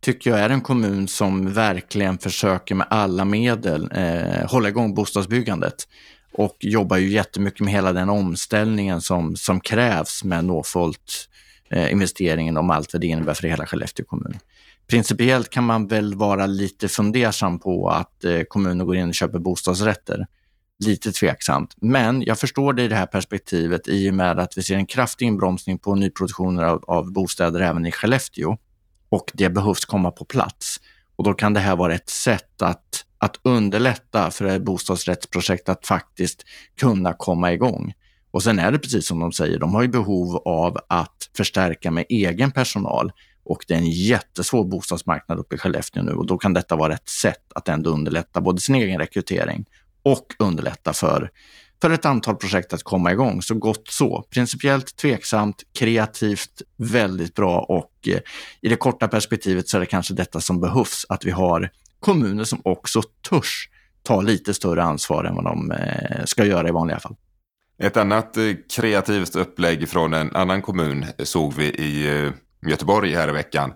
tycker 0.00 0.30
jag 0.30 0.40
är 0.40 0.50
en 0.50 0.60
kommun 0.60 1.08
som 1.08 1.52
verkligen 1.52 2.18
försöker 2.18 2.74
med 2.74 2.86
alla 2.90 3.24
medel 3.24 3.90
eh, 3.94 4.50
hålla 4.50 4.68
igång 4.68 4.94
bostadsbyggandet 4.94 5.88
och 6.32 6.56
jobbar 6.60 6.96
ju 6.96 7.08
jättemycket 7.08 7.60
med 7.60 7.72
hela 7.72 7.92
den 7.92 8.08
omställningen 8.08 9.00
som, 9.00 9.36
som 9.36 9.60
krävs 9.60 10.24
med 10.24 10.44
Northvolt 10.44 11.28
eh, 11.70 11.92
investeringen 11.92 12.56
om 12.56 12.70
allt 12.70 12.92
vad 12.92 13.00
det 13.00 13.06
innebär 13.06 13.34
för 13.34 13.48
hela 13.48 13.66
Skellefteå 13.66 14.06
kommun. 14.06 14.38
Principiellt 14.86 15.50
kan 15.50 15.64
man 15.64 15.86
väl 15.86 16.14
vara 16.14 16.46
lite 16.46 16.88
fundersam 16.88 17.58
på 17.58 17.88
att 17.88 18.24
eh, 18.24 18.40
kommunen 18.48 18.86
går 18.86 18.96
in 18.96 19.08
och 19.08 19.14
köper 19.14 19.38
bostadsrätter. 19.38 20.26
Lite 20.84 21.12
tveksamt, 21.12 21.74
men 21.76 22.22
jag 22.22 22.38
förstår 22.38 22.72
det 22.72 22.82
i 22.82 22.88
det 22.88 22.94
här 22.94 23.06
perspektivet 23.06 23.88
i 23.88 24.10
och 24.10 24.14
med 24.14 24.38
att 24.38 24.58
vi 24.58 24.62
ser 24.62 24.74
en 24.76 24.86
kraftig 24.86 25.26
inbromsning 25.26 25.78
på 25.78 25.94
nyproduktioner 25.94 26.62
av, 26.62 26.84
av 26.86 27.12
bostäder 27.12 27.60
även 27.60 27.86
i 27.86 27.92
Skellefteå 27.92 28.56
och 29.08 29.30
det 29.34 29.50
behövs 29.50 29.84
komma 29.84 30.10
på 30.10 30.24
plats. 30.24 30.80
Och 31.16 31.24
då 31.24 31.34
kan 31.34 31.54
det 31.54 31.60
här 31.60 31.76
vara 31.76 31.94
ett 31.94 32.08
sätt 32.10 32.62
att, 32.62 33.04
att 33.18 33.40
underlätta 33.42 34.30
för 34.30 34.44
ett 34.44 34.62
bostadsrättsprojekt 34.62 35.68
att 35.68 35.86
faktiskt 35.86 36.44
kunna 36.80 37.12
komma 37.12 37.52
igång. 37.52 37.94
Och 38.30 38.42
sen 38.42 38.58
är 38.58 38.72
det 38.72 38.78
precis 38.78 39.06
som 39.06 39.20
de 39.20 39.32
säger, 39.32 39.58
de 39.58 39.74
har 39.74 39.82
ju 39.82 39.88
behov 39.88 40.36
av 40.36 40.78
att 40.88 41.30
förstärka 41.36 41.90
med 41.90 42.04
egen 42.08 42.50
personal 42.50 43.12
och 43.44 43.64
det 43.68 43.74
är 43.74 43.78
en 43.78 43.90
jättesvår 43.90 44.64
bostadsmarknad 44.64 45.38
uppe 45.38 45.54
i 45.54 45.58
Skellefteå 45.58 46.02
nu 46.02 46.12
och 46.12 46.26
då 46.26 46.38
kan 46.38 46.54
detta 46.54 46.76
vara 46.76 46.94
ett 46.94 47.08
sätt 47.08 47.52
att 47.54 47.68
ändå 47.68 47.90
underlätta 47.90 48.40
både 48.40 48.60
sin 48.60 48.74
egen 48.74 48.98
rekrytering 48.98 49.64
och 50.02 50.26
underlätta 50.38 50.92
för 50.92 51.30
för 51.82 51.90
ett 51.90 52.04
antal 52.04 52.36
projekt 52.36 52.72
att 52.72 52.82
komma 52.82 53.12
igång. 53.12 53.42
Så 53.42 53.54
gott 53.54 53.88
så. 53.88 54.22
Principiellt 54.30 54.96
tveksamt, 54.96 55.62
kreativt, 55.78 56.62
väldigt 56.76 57.34
bra 57.34 57.60
och 57.60 57.92
eh, 58.08 58.20
i 58.60 58.68
det 58.68 58.76
korta 58.76 59.08
perspektivet 59.08 59.68
så 59.68 59.76
är 59.76 59.80
det 59.80 59.86
kanske 59.86 60.14
detta 60.14 60.40
som 60.40 60.60
behövs, 60.60 61.06
att 61.08 61.24
vi 61.24 61.30
har 61.30 61.70
kommuner 62.00 62.44
som 62.44 62.60
också 62.64 63.02
törs 63.02 63.68
ta 64.02 64.20
lite 64.20 64.54
större 64.54 64.82
ansvar 64.82 65.24
än 65.24 65.34
vad 65.34 65.44
de 65.44 65.70
eh, 65.70 66.24
ska 66.24 66.44
göra 66.44 66.68
i 66.68 66.70
vanliga 66.70 66.98
fall. 66.98 67.16
Ett 67.82 67.96
annat 67.96 68.36
eh, 68.36 68.44
kreativt 68.76 69.36
upplägg 69.36 69.88
från 69.88 70.14
en 70.14 70.36
annan 70.36 70.62
kommun 70.62 71.06
såg 71.18 71.54
vi 71.54 71.64
i 71.64 72.24
eh, 72.24 72.32
Göteborg 72.70 73.14
här 73.14 73.28
i 73.28 73.32
veckan. 73.32 73.72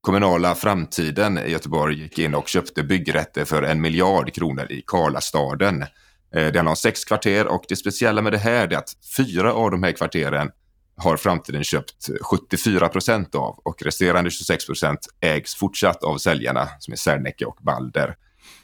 Kommunala 0.00 0.54
Framtiden 0.54 1.38
i 1.38 1.50
Göteborg 1.50 2.02
gick 2.02 2.18
in 2.18 2.34
och 2.34 2.48
köpte 2.48 2.82
byggrätter 2.82 3.44
för 3.44 3.62
en 3.62 3.80
miljard 3.80 4.34
kronor 4.34 4.66
i 4.72 4.82
Karlastaden. 4.86 5.84
Det 6.32 6.56
handlar 6.56 6.66
om 6.66 6.76
sex 6.76 7.04
kvarter 7.04 7.46
och 7.46 7.64
det 7.68 7.76
speciella 7.76 8.22
med 8.22 8.32
det 8.32 8.38
här 8.38 8.72
är 8.72 8.76
att 8.76 8.90
fyra 9.16 9.52
av 9.52 9.70
de 9.70 9.82
här 9.82 9.92
kvarteren 9.92 10.50
har 10.96 11.16
framtiden 11.16 11.64
köpt 11.64 12.08
74 12.20 12.88
procent 12.88 13.34
av 13.34 13.60
och 13.64 13.82
resterande 13.82 14.30
26 14.30 14.66
procent 14.66 15.00
ägs 15.20 15.54
fortsatt 15.54 16.04
av 16.04 16.18
säljarna 16.18 16.68
som 16.78 16.92
är 16.92 16.96
Serneke 16.96 17.44
och 17.44 17.58
Balder. 17.62 18.16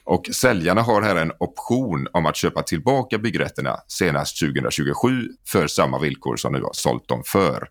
Och 0.04 0.26
säljarna 0.32 0.82
har 0.82 1.02
här 1.02 1.16
en 1.16 1.32
option 1.38 2.06
om 2.12 2.26
att 2.26 2.36
köpa 2.36 2.62
tillbaka 2.62 3.18
byggrätterna 3.18 3.76
senast 3.88 4.40
2027 4.40 5.28
för 5.46 5.66
samma 5.66 5.98
villkor 5.98 6.36
som 6.36 6.52
nu 6.52 6.62
har 6.62 6.72
sålt 6.72 7.08
dem 7.08 7.22
för. 7.26 7.68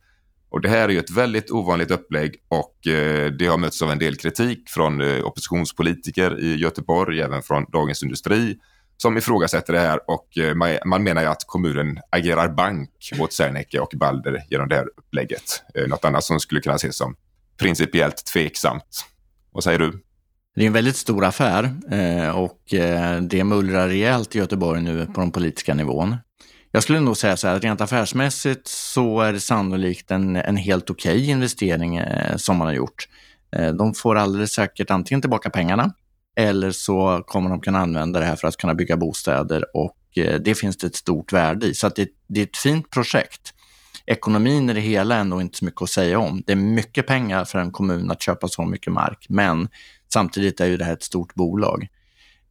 Och 0.49 0.61
det 0.61 0.69
här 0.69 0.83
är 0.83 0.89
ju 0.89 0.99
ett 0.99 1.11
väldigt 1.11 1.51
ovanligt 1.51 1.91
upplägg 1.91 2.35
och 2.47 2.87
eh, 2.87 3.31
det 3.31 3.45
har 3.45 3.57
mötts 3.57 3.81
av 3.81 3.91
en 3.91 3.99
del 3.99 4.15
kritik 4.15 4.69
från 4.69 5.01
eh, 5.01 5.25
oppositionspolitiker 5.25 6.39
i 6.39 6.55
Göteborg, 6.55 7.21
även 7.21 7.41
från 7.41 7.65
Dagens 7.71 8.03
Industri 8.03 8.57
som 9.01 9.17
ifrågasätter 9.17 9.73
det 9.73 9.79
här 9.79 9.99
och 10.07 10.37
eh, 10.37 10.55
man 10.85 11.03
menar 11.03 11.21
ju 11.21 11.27
att 11.27 11.43
kommunen 11.47 11.99
agerar 12.09 12.49
bank 12.49 12.89
åt 13.19 13.33
Serneke 13.33 13.79
och 13.79 13.93
Balder 13.95 14.43
genom 14.49 14.69
det 14.69 14.75
här 14.75 14.87
upplägget. 14.97 15.63
Eh, 15.75 15.87
något 15.87 16.05
annat 16.05 16.23
som 16.23 16.39
skulle 16.39 16.61
kunna 16.61 16.75
ses 16.75 16.97
som 16.97 17.15
principiellt 17.59 18.25
tveksamt. 18.25 19.05
Vad 19.51 19.63
säger 19.63 19.79
du? 19.79 20.03
Det 20.55 20.61
är 20.61 20.67
en 20.67 20.73
väldigt 20.73 20.95
stor 20.95 21.25
affär 21.25 21.75
eh, 21.91 22.37
och 22.37 22.59
det 23.21 23.43
mullrar 23.43 23.87
rejält 23.87 24.35
i 24.35 24.39
Göteborg 24.39 24.81
nu 24.81 25.05
på 25.05 25.21
den 25.21 25.31
politiska 25.31 25.73
nivån. 25.73 26.17
Jag 26.71 26.83
skulle 26.83 26.99
nog 26.99 27.17
säga 27.17 27.37
så 27.37 27.47
här, 27.47 27.55
att 27.55 27.63
rent 27.63 27.81
affärsmässigt 27.81 28.67
så 28.67 29.21
är 29.21 29.33
det 29.33 29.39
sannolikt 29.39 30.11
en, 30.11 30.35
en 30.35 30.57
helt 30.57 30.89
okej 30.89 31.15
okay 31.15 31.29
investering 31.29 32.01
som 32.35 32.57
man 32.57 32.67
har 32.67 32.73
gjort. 32.73 33.07
De 33.77 33.93
får 33.93 34.15
alldeles 34.15 34.51
säkert 34.51 34.91
antingen 34.91 35.21
tillbaka 35.21 35.49
pengarna 35.49 35.93
eller 36.39 36.71
så 36.71 37.23
kommer 37.27 37.49
de 37.49 37.61
kunna 37.61 37.79
använda 37.79 38.19
det 38.19 38.25
här 38.25 38.35
för 38.35 38.47
att 38.47 38.57
kunna 38.57 38.73
bygga 38.73 38.97
bostäder 38.97 39.65
och 39.73 39.97
eh, 40.15 40.39
det 40.39 40.55
finns 40.55 40.77
det 40.77 40.87
ett 40.87 40.95
stort 40.95 41.33
värde 41.33 41.65
i. 41.65 41.73
Så 41.73 41.87
att 41.87 41.95
det, 41.95 42.09
det 42.27 42.39
är 42.39 42.43
ett 42.43 42.57
fint 42.57 42.89
projekt. 42.89 43.53
Ekonomin 44.05 44.69
i 44.69 44.73
det 44.73 44.79
hela 44.79 45.15
är 45.15 45.23
nog 45.23 45.41
inte 45.41 45.57
så 45.57 45.65
mycket 45.65 45.81
att 45.81 45.89
säga 45.89 46.19
om. 46.19 46.43
Det 46.45 46.51
är 46.51 46.55
mycket 46.55 47.07
pengar 47.07 47.45
för 47.45 47.59
en 47.59 47.71
kommun 47.71 48.11
att 48.11 48.21
köpa 48.21 48.47
så 48.47 48.65
mycket 48.65 48.93
mark, 48.93 49.25
men 49.29 49.69
samtidigt 50.13 50.59
är 50.59 50.65
ju 50.65 50.77
det 50.77 50.85
här 50.85 50.93
ett 50.93 51.03
stort 51.03 51.35
bolag. 51.35 51.87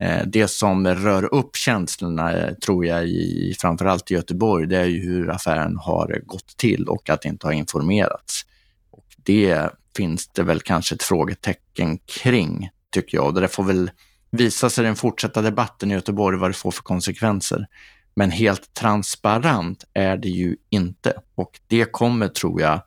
Eh, 0.01 0.27
det 0.27 0.49
som 0.49 0.87
rör 0.87 1.35
upp 1.35 1.57
känslorna, 1.57 2.33
eh, 2.33 2.55
tror 2.55 2.87
jag, 2.87 3.09
i, 3.09 3.55
framförallt 3.59 4.11
i 4.11 4.15
Göteborg, 4.15 4.67
det 4.67 4.77
är 4.77 4.87
ju 4.87 5.01
hur 5.01 5.31
affären 5.31 5.77
har 5.77 6.21
gått 6.27 6.57
till 6.57 6.85
och 6.89 7.11
att 7.11 7.23
det 7.23 7.29
inte 7.29 7.47
har 7.47 7.53
informerats. 7.53 8.43
Och 8.91 9.07
det 9.17 9.71
finns 9.97 10.29
det 10.29 10.43
väl 10.43 10.61
kanske 10.61 10.95
ett 10.95 11.03
frågetecken 11.03 11.99
kring 11.99 12.71
tycker 12.91 13.19
jag. 13.19 13.35
Det 13.35 13.49
får 13.49 13.65
väl 13.65 13.91
visa 14.31 14.71
sig 14.71 14.85
i 14.85 14.87
den 14.87 14.97
fortsatta 14.97 15.43
debatten 15.43 15.91
i 15.91 15.95
Göteborg 15.95 16.39
vad 16.39 16.51
det 16.51 16.55
får 16.55 16.71
för 16.71 16.83
konsekvenser. 16.83 17.67
Men 18.15 18.31
helt 18.31 18.75
transparent 18.75 19.85
är 19.95 20.17
det 20.17 20.29
ju 20.29 20.57
inte 20.71 21.13
och 21.35 21.61
det 21.67 21.93
kommer, 21.93 22.29
tror 22.29 22.61
jag, 22.61 22.83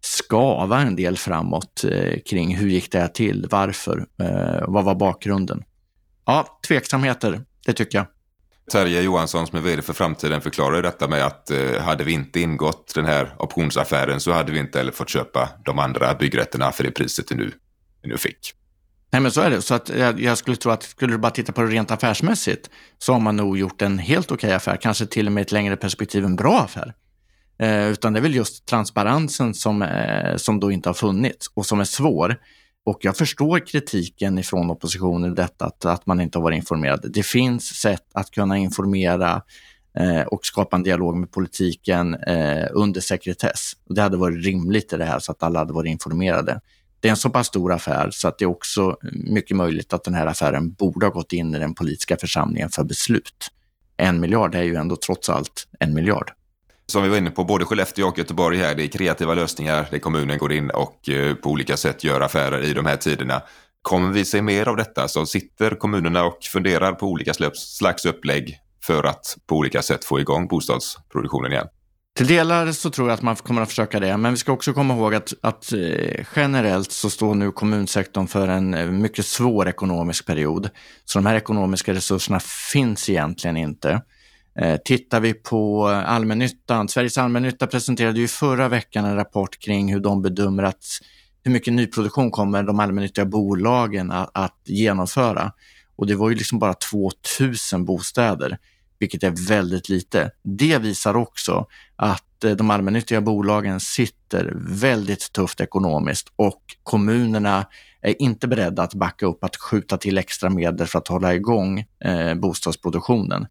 skava 0.00 0.80
en 0.80 0.96
del 0.96 1.16
framåt 1.16 1.84
eh, 1.84 2.20
kring 2.26 2.56
hur 2.56 2.68
gick 2.68 2.92
det 2.92 2.98
här 2.98 3.08
till, 3.08 3.46
varför, 3.50 4.06
eh, 4.20 4.64
vad 4.68 4.84
var 4.84 4.94
bakgrunden? 4.94 5.64
Ja, 6.24 6.60
tveksamheter, 6.68 7.40
det 7.66 7.72
tycker 7.72 7.98
jag. 7.98 8.06
Terje 8.72 9.02
Johansson 9.02 9.46
som 9.46 9.58
är 9.58 9.62
vd 9.62 9.82
för 9.82 9.92
framtiden 9.92 10.40
förklarar 10.40 10.82
detta 10.82 11.08
med 11.08 11.24
att 11.24 11.50
eh, 11.50 11.80
hade 11.80 12.04
vi 12.04 12.12
inte 12.12 12.40
ingått 12.40 12.92
den 12.94 13.04
här 13.04 13.34
optionsaffären 13.38 14.20
så 14.20 14.32
hade 14.32 14.52
vi 14.52 14.58
inte 14.58 14.78
heller 14.78 14.92
fått 14.92 15.08
köpa 15.08 15.48
de 15.64 15.78
andra 15.78 16.14
byggrätterna 16.14 16.72
för 16.72 16.84
det 16.84 16.90
priset 16.90 17.32
vi 17.32 17.34
nu, 17.34 17.52
vi 18.02 18.08
nu 18.08 18.18
fick. 18.18 18.52
Nej, 19.16 19.20
men 19.20 19.32
så 19.32 19.40
är 19.40 19.50
det. 19.50 19.62
Så 19.62 19.74
att 19.74 19.88
jag, 19.88 20.20
jag, 20.20 20.38
skulle 20.38 20.56
tro 20.56 20.72
att 20.72 20.82
skulle 20.82 21.12
du 21.12 21.18
bara 21.18 21.30
titta 21.30 21.52
på 21.52 21.62
det 21.62 21.68
rent 21.68 21.90
affärsmässigt 21.90 22.70
så 22.98 23.12
har 23.12 23.20
man 23.20 23.36
nog 23.36 23.58
gjort 23.58 23.82
en 23.82 23.98
helt 23.98 24.32
okej 24.32 24.52
affär, 24.52 24.76
kanske 24.76 25.06
till 25.06 25.26
och 25.26 25.32
med 25.32 25.42
ett 25.42 25.52
längre 25.52 25.76
perspektiv 25.76 26.24
en 26.24 26.36
bra 26.36 26.60
affär. 26.60 26.94
Eh, 27.58 27.86
utan 27.86 28.12
det 28.12 28.18
är 28.18 28.22
väl 28.22 28.34
just 28.34 28.66
transparensen 28.66 29.54
som, 29.54 29.82
eh, 29.82 30.36
som 30.36 30.60
då 30.60 30.70
inte 30.70 30.88
har 30.88 30.94
funnits 30.94 31.50
och 31.54 31.66
som 31.66 31.80
är 31.80 31.84
svår. 31.84 32.36
Och 32.84 32.98
jag 33.00 33.16
förstår 33.16 33.66
kritiken 33.66 34.38
ifrån 34.38 34.70
oppositionen 34.70 35.32
i 35.32 35.34
detta, 35.34 35.64
att, 35.64 35.84
att 35.84 36.06
man 36.06 36.20
inte 36.20 36.38
har 36.38 36.42
varit 36.42 36.56
informerad. 36.56 37.10
Det 37.14 37.26
finns 37.26 37.64
sätt 37.64 38.06
att 38.14 38.30
kunna 38.30 38.58
informera 38.58 39.42
eh, 39.98 40.22
och 40.22 40.46
skapa 40.46 40.76
en 40.76 40.82
dialog 40.82 41.16
med 41.16 41.30
politiken 41.30 42.14
eh, 42.14 42.66
under 42.72 43.00
sekretess. 43.00 43.72
Det 43.88 44.02
hade 44.02 44.16
varit 44.16 44.44
rimligt 44.44 44.92
i 44.92 44.96
det 44.96 45.04
här 45.04 45.18
så 45.18 45.32
att 45.32 45.42
alla 45.42 45.58
hade 45.58 45.72
varit 45.72 45.90
informerade 45.90 46.60
det 47.06 47.10
är 47.10 47.12
en 47.12 47.16
så 47.16 47.30
pass 47.30 47.46
stor 47.46 47.72
affär 47.72 48.10
så 48.10 48.28
att 48.28 48.38
det 48.38 48.44
är 48.44 48.48
också 48.48 48.96
mycket 49.12 49.56
möjligt 49.56 49.92
att 49.92 50.04
den 50.04 50.14
här 50.14 50.26
affären 50.26 50.72
borde 50.72 51.06
ha 51.06 51.10
gått 51.10 51.32
in 51.32 51.54
i 51.54 51.58
den 51.58 51.74
politiska 51.74 52.16
församlingen 52.16 52.70
för 52.70 52.84
beslut. 52.84 53.48
En 53.96 54.20
miljard 54.20 54.54
är 54.54 54.62
ju 54.62 54.74
ändå 54.74 54.96
trots 54.96 55.28
allt 55.28 55.68
en 55.80 55.94
miljard. 55.94 56.32
Som 56.86 57.02
vi 57.02 57.08
var 57.08 57.16
inne 57.16 57.30
på, 57.30 57.44
både 57.44 57.64
Skellefteå 57.64 58.08
och 58.08 58.18
Göteborg 58.18 58.58
här, 58.58 58.74
det 58.74 58.84
är 58.84 58.88
kreativa 58.88 59.34
lösningar 59.34 59.88
där 59.90 59.98
kommunen 59.98 60.38
går 60.38 60.52
in 60.52 60.70
och 60.70 61.08
eh, 61.08 61.34
på 61.34 61.50
olika 61.50 61.76
sätt 61.76 62.04
gör 62.04 62.20
affärer 62.20 62.64
i 62.64 62.74
de 62.74 62.86
här 62.86 62.96
tiderna. 62.96 63.42
Kommer 63.82 64.10
vi 64.12 64.24
se 64.24 64.42
mer 64.42 64.68
av 64.68 64.76
detta 64.76 65.08
så 65.08 65.26
sitter 65.26 65.70
kommunerna 65.70 66.24
och 66.24 66.38
funderar 66.42 66.92
på 66.92 67.06
olika 67.06 67.32
slags 67.54 68.06
upplägg 68.06 68.58
för 68.82 69.04
att 69.04 69.36
på 69.46 69.56
olika 69.56 69.82
sätt 69.82 70.04
få 70.04 70.20
igång 70.20 70.48
bostadsproduktionen 70.48 71.52
igen. 71.52 71.66
Till 72.16 72.26
delar 72.26 72.72
så 72.72 72.90
tror 72.90 73.08
jag 73.08 73.14
att 73.14 73.22
man 73.22 73.36
kommer 73.36 73.62
att 73.62 73.68
försöka 73.68 74.00
det, 74.00 74.16
men 74.16 74.32
vi 74.32 74.36
ska 74.36 74.52
också 74.52 74.72
komma 74.72 74.94
ihåg 74.94 75.14
att, 75.14 75.34
att 75.40 75.72
eh, 75.72 76.24
generellt 76.36 76.92
så 76.92 77.10
står 77.10 77.34
nu 77.34 77.52
kommunsektorn 77.52 78.26
för 78.26 78.48
en 78.48 78.74
eh, 78.74 78.86
mycket 78.90 79.26
svår 79.26 79.68
ekonomisk 79.68 80.26
period. 80.26 80.70
Så 81.04 81.18
de 81.18 81.26
här 81.26 81.34
ekonomiska 81.34 81.94
resurserna 81.94 82.40
finns 82.72 83.10
egentligen 83.10 83.56
inte. 83.56 84.02
Eh, 84.58 84.76
tittar 84.84 85.20
vi 85.20 85.34
på 85.34 85.86
allmännyttan, 85.88 86.88
Sveriges 86.88 87.18
allmännytta 87.18 87.66
presenterade 87.66 88.20
ju 88.20 88.28
förra 88.28 88.68
veckan 88.68 89.04
en 89.04 89.16
rapport 89.16 89.58
kring 89.58 89.92
hur 89.92 90.00
de 90.00 90.22
bedömer 90.22 90.62
att 90.62 90.84
hur 91.44 91.52
mycket 91.52 91.72
nyproduktion 91.74 92.30
kommer 92.30 92.62
de 92.62 92.80
allmännyttiga 92.80 93.24
bolagen 93.24 94.10
att, 94.10 94.30
att 94.34 94.60
genomföra. 94.64 95.52
Och 95.96 96.06
det 96.06 96.14
var 96.14 96.30
ju 96.30 96.36
liksom 96.36 96.58
bara 96.58 96.74
2000 96.74 97.84
bostäder 97.84 98.58
vilket 98.98 99.22
är 99.22 99.48
väldigt 99.48 99.88
lite. 99.88 100.30
Det 100.42 100.78
visar 100.78 101.16
också 101.16 101.66
att 101.96 102.44
eh, 102.44 102.50
de 102.50 102.70
allmännyttiga 102.70 103.20
bolagen 103.20 103.80
sitter 103.80 104.52
väldigt 104.56 105.32
tufft 105.32 105.60
ekonomiskt 105.60 106.32
och 106.36 106.62
kommunerna 106.82 107.66
är 108.00 108.22
inte 108.22 108.48
beredda 108.48 108.82
att 108.82 108.94
backa 108.94 109.26
upp 109.26 109.44
att 109.44 109.56
skjuta 109.56 109.96
till 109.96 110.18
extra 110.18 110.50
medel 110.50 110.86
för 110.86 110.98
att 110.98 111.08
hålla 111.08 111.34
igång 111.34 111.84
eh, 112.04 112.34
bostadsproduktionen. 112.34 113.46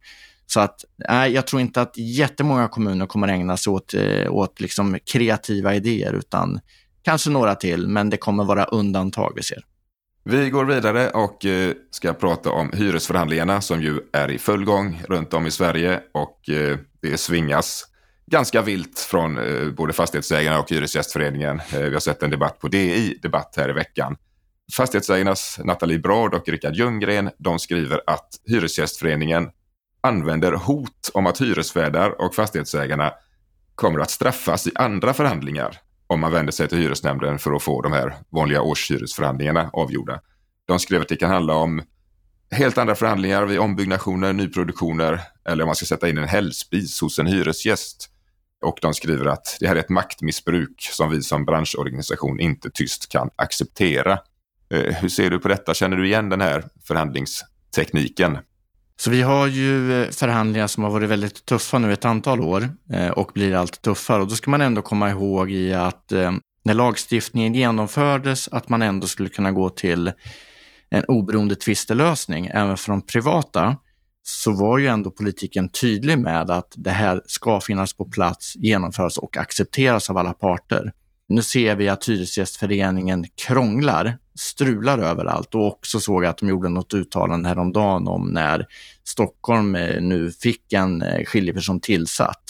Så 0.48 0.60
att, 0.60 0.86
nej, 1.10 1.32
jag 1.32 1.48
tror 1.48 1.62
inte 1.62 1.82
att 1.82 1.98
jättemånga 1.98 2.68
kommuner 2.68 3.06
kommer 3.06 3.28
ägna 3.28 3.58
sig 3.58 3.72
åt, 3.72 3.94
eh, 3.94 4.32
åt 4.32 4.62
liksom 4.62 4.98
kreativa 5.12 5.76
idéer, 5.76 6.14
utan 6.14 6.60
kanske 7.02 7.30
några 7.30 7.56
till, 7.56 7.88
men 7.88 8.10
det 8.10 8.18
kommer 8.18 8.44
vara 8.44 8.64
undantag 8.64 9.34
vi 9.36 9.44
ser. 9.44 9.64
Vi 10.28 10.50
går 10.50 10.66
vidare 10.66 11.10
och 11.10 11.46
eh, 11.46 11.74
ska 11.92 12.14
prata 12.14 12.52
om 12.52 12.72
hyresförhandlingarna 12.74 13.62
som 13.62 13.82
ju 13.82 14.00
är 14.14 14.32
i 14.32 14.40
full 14.40 14.66
gång 14.66 15.02
runt 15.10 15.34
om 15.34 15.48
i 15.48 15.52
Sverige 15.52 16.02
och 16.12 16.50
eh, 16.50 16.78
det 17.02 17.18
svingas 17.18 17.86
ganska 18.26 18.62
vilt 18.62 19.00
från 19.00 19.38
eh, 19.38 19.70
både 19.70 19.94
fastighetsägarna 19.94 20.60
och 20.60 20.70
Hyresgästföreningen. 20.70 21.62
Vi 21.72 21.94
har 21.94 22.00
sett 22.00 22.24
en 22.24 22.30
debatt 22.30 22.60
på 22.60 22.68
DI 22.68 23.20
Debatt 23.22 23.54
här 23.58 23.70
i 23.70 23.74
veckan. 23.74 24.18
Fastighetsägarnas 24.74 25.60
Nathalie 25.64 26.00
Brard 26.00 26.34
och 26.34 26.50
Rickard 26.50 26.76
Ljunggren 26.76 27.30
de 27.38 27.60
skriver 27.60 28.02
att 28.08 28.30
Hyresgästföreningen 28.46 29.50
använder 30.02 30.52
hot 30.52 31.12
om 31.14 31.28
att 31.28 31.42
hyresvärdar 31.42 32.22
och 32.22 32.36
fastighetsägarna 32.36 33.14
kommer 33.76 34.00
att 34.00 34.12
straffas 34.12 34.68
i 34.68 34.72
andra 34.76 35.14
förhandlingar 35.14 35.82
om 36.08 36.20
man 36.20 36.32
vänder 36.32 36.52
sig 36.52 36.68
till 36.68 36.78
hyresnämnden 36.78 37.40
för 37.40 37.54
att 37.54 37.64
få 37.64 37.82
de 37.82 37.92
här 37.92 38.16
vanliga 38.30 38.62
årshyresförhandlingarna 38.62 39.70
avgjorda. 39.74 40.22
De 40.66 40.80
skrev 40.80 41.02
att 41.02 41.10
det 41.10 41.16
kan 41.16 41.32
handla 41.32 41.54
om 41.54 41.82
helt 42.52 42.78
andra 42.78 42.96
förhandlingar 42.96 43.46
vid 43.46 43.60
ombyggnationer, 43.60 44.34
nyproduktioner 44.34 45.22
eller 45.50 45.64
om 45.64 45.68
man 45.68 45.76
ska 45.76 45.86
sätta 45.86 46.10
in 46.10 46.18
en 46.18 46.28
hällspis 46.28 47.02
hos 47.02 47.20
en 47.20 47.28
hyresgäst. 47.28 48.10
Och 48.66 48.78
de 48.82 48.94
skriver 48.94 49.26
att 49.26 49.58
det 49.60 49.68
här 49.68 49.76
är 49.76 49.80
ett 49.80 49.90
maktmissbruk 49.90 50.90
som 50.92 51.10
vi 51.10 51.22
som 51.24 51.46
branschorganisation 51.46 52.40
inte 52.40 52.70
tyst 52.70 53.10
kan 53.10 53.30
acceptera. 53.36 54.20
Eh, 54.70 54.94
hur 54.94 55.10
ser 55.10 55.30
du 55.30 55.40
på 55.40 55.48
detta? 55.48 55.74
Känner 55.74 55.98
du 55.98 56.08
igen 56.08 56.30
den 56.30 56.42
här 56.42 56.64
förhandlingstekniken? 56.88 58.38
Så 58.98 59.10
vi 59.10 59.22
har 59.22 59.48
ju 59.48 60.02
eh, 60.04 60.10
förhandlingar 60.10 60.68
som 60.68 60.84
har 60.84 60.92
varit 60.92 61.10
väldigt 61.10 61.46
tuffa 61.46 61.80
nu 61.80 61.94
ett 61.94 62.06
antal 62.06 62.42
år 62.42 62.70
eh, 62.94 63.10
och 63.10 63.32
blir 63.34 63.56
allt 63.56 63.82
tuffare. 63.82 64.22
Och 64.22 64.28
då 64.28 64.36
ska 64.36 64.52
man 64.52 64.62
ändå 64.62 64.82
komma 64.82 65.10
ihåg 65.10 65.52
i 65.52 65.74
att 65.74 66.12
eh, 66.12 66.32
när 66.64 66.74
lagstiftningen 66.74 67.56
genomfördes 67.56 68.48
att 68.48 68.70
man 68.70 68.82
ändå 68.82 69.08
skulle 69.08 69.30
kunna 69.30 69.52
gå 69.52 69.70
till 69.70 70.12
en 70.90 71.06
oberoende 71.08 71.56
tvistelösning 71.56 72.48
även 72.54 72.78
för 72.78 72.92
de 72.92 73.02
privata 73.02 73.78
så 74.24 74.52
var 74.52 74.78
ju 74.78 74.88
ändå 74.88 75.12
politiken 75.12 75.70
tydlig 75.70 76.20
med 76.20 76.52
att 76.52 76.74
det 76.76 76.92
här 76.92 77.22
ska 77.26 77.62
finnas 77.62 77.94
på 77.94 78.06
plats, 78.06 78.56
genomföras 78.56 79.18
och 79.18 79.38
accepteras 79.38 80.10
av 80.10 80.18
alla 80.18 80.34
parter. 80.34 80.92
Nu 81.28 81.42
ser 81.42 81.76
vi 81.76 81.90
att 81.90 82.10
Hyresgästföreningen 82.10 83.26
krånglar, 83.48 84.18
strular 84.36 85.00
överallt 85.00 85.56
och 85.56 85.68
också 85.68 86.00
såg 86.00 86.26
att 86.26 86.38
de 86.38 86.50
gjorde 86.50 86.70
något 86.70 86.94
uttalande 86.94 87.50
häromdagen 87.50 88.08
om 88.08 88.28
när 88.28 88.66
Stockholm 89.04 89.76
eh, 89.76 90.02
nu 90.02 90.32
fick 90.32 90.74
en 90.74 91.02
eh, 91.02 91.26
skiljeperson 91.26 91.80
tillsatt. 91.80 92.44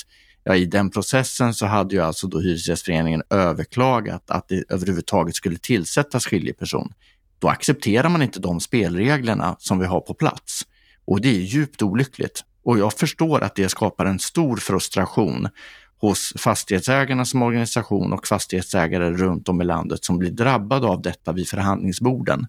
Ja, 0.43 0.55
I 0.55 0.65
den 0.65 0.89
processen 0.89 1.53
så 1.53 1.65
hade 1.65 1.95
ju 1.95 2.01
alltså 2.01 2.27
då 2.27 2.39
Hyresgästföreningen 2.39 3.23
överklagat 3.29 4.31
att 4.31 4.47
det 4.47 4.63
överhuvudtaget 4.69 5.35
skulle 5.35 5.57
tillsättas 5.57 6.25
skiljeperson. 6.25 6.93
Då 7.39 7.47
accepterar 7.47 8.09
man 8.09 8.21
inte 8.21 8.39
de 8.39 8.59
spelreglerna 8.59 9.55
som 9.59 9.79
vi 9.79 9.85
har 9.85 10.01
på 10.01 10.13
plats. 10.13 10.61
Och 11.05 11.21
det 11.21 11.29
är 11.29 11.39
djupt 11.39 11.81
olyckligt. 11.81 12.43
Och 12.63 12.79
jag 12.79 12.93
förstår 12.93 13.43
att 13.43 13.55
det 13.55 13.69
skapar 13.69 14.05
en 14.05 14.19
stor 14.19 14.57
frustration 14.57 15.47
hos 16.01 16.33
fastighetsägarna 16.37 17.25
som 17.25 17.41
organisation 17.41 18.13
och 18.13 18.27
fastighetsägare 18.27 19.09
runt 19.09 19.49
om 19.49 19.61
i 19.61 19.65
landet 19.65 20.05
som 20.05 20.17
blir 20.17 20.31
drabbade 20.31 20.87
av 20.87 21.01
detta 21.01 21.31
vid 21.31 21.47
förhandlingsborden. 21.47 22.47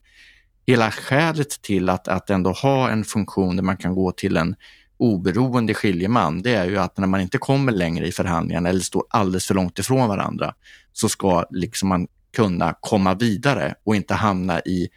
Hela 0.66 0.90
skälet 0.90 1.62
till 1.62 1.88
att, 1.88 2.08
att 2.08 2.30
ändå 2.30 2.52
ha 2.52 2.90
en 2.90 3.04
funktion 3.04 3.56
där 3.56 3.62
man 3.62 3.76
kan 3.76 3.94
gå 3.94 4.12
till 4.12 4.36
en 4.36 4.56
oberoende 4.98 5.74
skiljeman, 5.74 6.42
det 6.42 6.54
är 6.54 6.64
ju 6.64 6.78
att 6.78 6.98
när 6.98 7.06
man 7.06 7.20
inte 7.20 7.38
kommer 7.38 7.72
längre 7.72 8.06
i 8.06 8.12
förhandlingarna 8.12 8.68
eller 8.68 8.80
står 8.80 9.04
alldeles 9.10 9.46
för 9.46 9.54
långt 9.54 9.78
ifrån 9.78 10.08
varandra 10.08 10.54
så 10.92 11.08
ska 11.08 11.44
liksom 11.50 11.88
man 11.88 12.06
kunna 12.36 12.74
komma 12.80 13.14
vidare 13.14 13.74
och 13.84 13.96
inte 13.96 14.14
hamna 14.14 14.60
i 14.60 14.88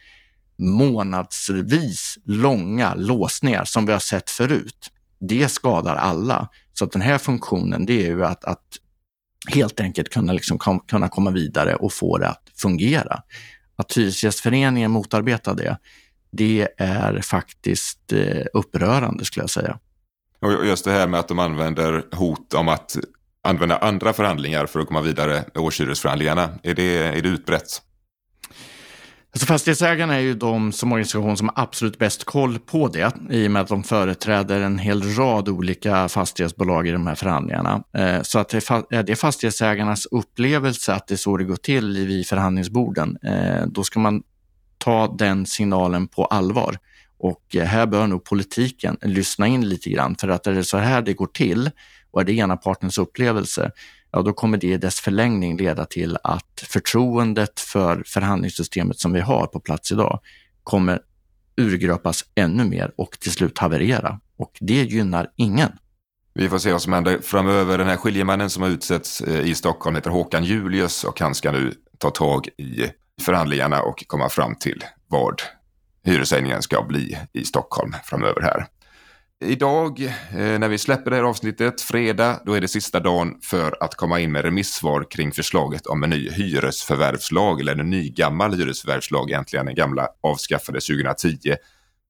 månadsvis 0.57 2.17
långa 2.25 2.95
låsningar 2.95 3.65
som 3.65 3.85
vi 3.85 3.91
har 3.91 3.99
sett 3.99 4.29
förut. 4.29 4.91
Det 5.19 5.49
skadar 5.49 5.95
alla. 5.95 6.49
Så 6.79 6.85
att 6.85 6.91
den 6.91 7.01
här 7.01 7.17
funktionen, 7.17 7.85
det 7.85 8.05
är 8.05 8.07
ju 8.07 8.25
att, 8.25 8.45
att 8.45 8.65
helt 9.47 9.79
enkelt 9.79 10.09
kunna, 10.09 10.33
liksom 10.33 10.57
kom, 10.57 10.79
kunna 10.79 11.09
komma 11.09 11.31
vidare 11.31 11.75
och 11.75 11.93
få 11.93 12.17
det 12.17 12.27
att 12.27 12.43
fungera. 12.57 13.23
Att 13.75 13.97
Hyresgästföreningen 13.97 14.91
motarbetar 14.91 15.55
det, 15.55 15.77
det 16.31 16.67
är 16.77 17.21
faktiskt 17.21 18.13
eh, 18.13 18.45
upprörande 18.53 19.25
skulle 19.25 19.43
jag 19.43 19.49
säga. 19.49 19.79
Och 20.39 20.65
just 20.65 20.85
det 20.85 20.91
här 20.91 21.07
med 21.07 21.19
att 21.19 21.27
de 21.27 21.39
använder 21.39 22.05
hot 22.11 22.53
om 22.53 22.67
att 22.67 22.97
använda 23.43 23.77
andra 23.77 24.13
förhandlingar 24.13 24.65
för 24.65 24.79
att 24.79 24.87
komma 24.87 25.01
vidare 25.01 25.43
med 25.53 25.63
årshyresförhandlingarna. 25.63 26.49
Är 26.63 26.73
det, 26.73 26.97
är 26.97 27.21
det 27.21 27.29
utbrett? 27.29 27.81
Alltså 29.31 29.45
fastighetsägarna 29.45 30.15
är 30.15 30.19
ju 30.19 30.33
de 30.33 30.71
som 30.71 30.91
organisation 30.91 31.37
som 31.37 31.49
har 31.55 31.63
absolut 31.63 31.97
bäst 31.97 32.23
koll 32.23 32.59
på 32.59 32.87
det 32.87 33.13
i 33.29 33.47
och 33.47 33.51
med 33.51 33.61
att 33.61 33.67
de 33.67 33.83
företräder 33.83 34.61
en 34.61 34.79
hel 34.79 35.15
rad 35.15 35.49
olika 35.49 36.09
fastighetsbolag 36.09 36.87
i 36.87 36.91
de 36.91 37.07
här 37.07 37.15
förhandlingarna. 37.15 37.83
Eh, 37.93 38.21
så 38.21 38.39
att 38.39 38.49
det 38.49 38.57
är 39.09 39.15
fastighetsägarnas 39.15 40.05
upplevelse 40.05 40.93
att 40.93 41.07
det 41.07 41.13
är 41.13 41.17
så 41.17 41.37
det 41.37 41.43
går 41.43 41.55
till 41.55 42.07
vid 42.07 42.27
förhandlingsborden, 42.27 43.17
eh, 43.23 43.65
då 43.67 43.83
ska 43.83 43.99
man 43.99 44.23
ta 44.77 45.15
den 45.17 45.45
signalen 45.45 46.07
på 46.07 46.25
allvar. 46.25 46.77
Och 47.19 47.55
eh, 47.55 47.63
här 47.63 47.85
bör 47.85 48.07
nog 48.07 48.23
politiken 48.23 48.97
lyssna 49.01 49.47
in 49.47 49.69
lite 49.69 49.89
grann 49.89 50.15
för 50.15 50.27
att 50.27 50.47
är 50.47 50.53
det 50.53 50.63
så 50.63 50.77
här 50.77 51.01
det 51.01 51.13
går 51.13 51.27
till 51.27 51.71
och 52.11 52.21
är 52.21 52.25
det 52.25 52.33
ena 52.33 52.57
partens 52.57 52.97
upplevelse, 52.97 53.71
ja 54.11 54.21
då 54.21 54.33
kommer 54.33 54.57
det 54.57 54.67
i 54.67 54.77
dess 54.77 54.99
förlängning 54.99 55.57
leda 55.57 55.85
till 55.85 56.17
att 56.23 56.63
förtroendet 56.67 57.59
för 57.59 58.03
förhandlingssystemet 58.05 58.99
som 58.99 59.13
vi 59.13 59.19
har 59.19 59.47
på 59.47 59.59
plats 59.59 59.91
idag 59.91 60.19
kommer 60.63 60.99
urgröpas 61.57 62.25
ännu 62.35 62.65
mer 62.65 62.91
och 62.97 63.11
till 63.19 63.31
slut 63.31 63.57
haverera. 63.57 64.19
Och 64.37 64.57
det 64.59 64.83
gynnar 64.83 65.31
ingen. 65.35 65.71
Vi 66.33 66.49
får 66.49 66.57
se 66.57 66.71
vad 66.71 66.81
som 66.81 66.93
händer 66.93 67.19
framöver. 67.21 67.77
Den 67.77 67.87
här 67.87 67.97
skiljemannen 67.97 68.49
som 68.49 68.63
har 68.63 68.69
utsetts 68.69 69.21
eh, 69.21 69.39
i 69.39 69.55
Stockholm 69.55 69.95
heter 69.95 70.09
Håkan 70.09 70.43
Julius 70.43 71.03
och 71.03 71.19
han 71.19 71.35
ska 71.35 71.51
nu 71.51 71.73
ta 71.97 72.09
tag 72.09 72.47
i 72.57 72.85
förhandlingarna 73.21 73.81
och 73.81 74.03
komma 74.07 74.29
fram 74.29 74.55
till 74.55 74.83
vad 75.07 75.41
hyreshöjningen 76.03 76.61
ska 76.61 76.83
bli 76.83 77.17
i 77.33 77.45
Stockholm 77.45 77.95
framöver 78.03 78.41
här. 78.41 78.67
Idag 79.45 80.01
eh, 80.01 80.59
när 80.59 80.67
vi 80.67 80.77
släpper 80.77 81.11
det 81.11 81.17
här 81.17 81.23
avsnittet, 81.23 81.81
fredag, 81.81 82.41
då 82.45 82.53
är 82.53 82.61
det 82.61 82.67
sista 82.67 82.99
dagen 82.99 83.39
för 83.41 83.83
att 83.83 83.95
komma 83.95 84.19
in 84.19 84.31
med 84.31 84.45
remissvar 84.45 85.11
kring 85.11 85.31
förslaget 85.31 85.85
om 85.85 86.03
en 86.03 86.09
ny 86.09 86.29
hyresförvärvslag, 86.29 87.61
eller 87.61 87.75
en 87.75 87.89
ny 87.89 88.09
gammal 88.09 88.53
hyresförvärvslag 88.53 89.29
egentligen, 89.29 89.65
den 89.65 89.75
gamla 89.75 90.07
avskaffades 90.21 90.87
2010. 90.87 91.55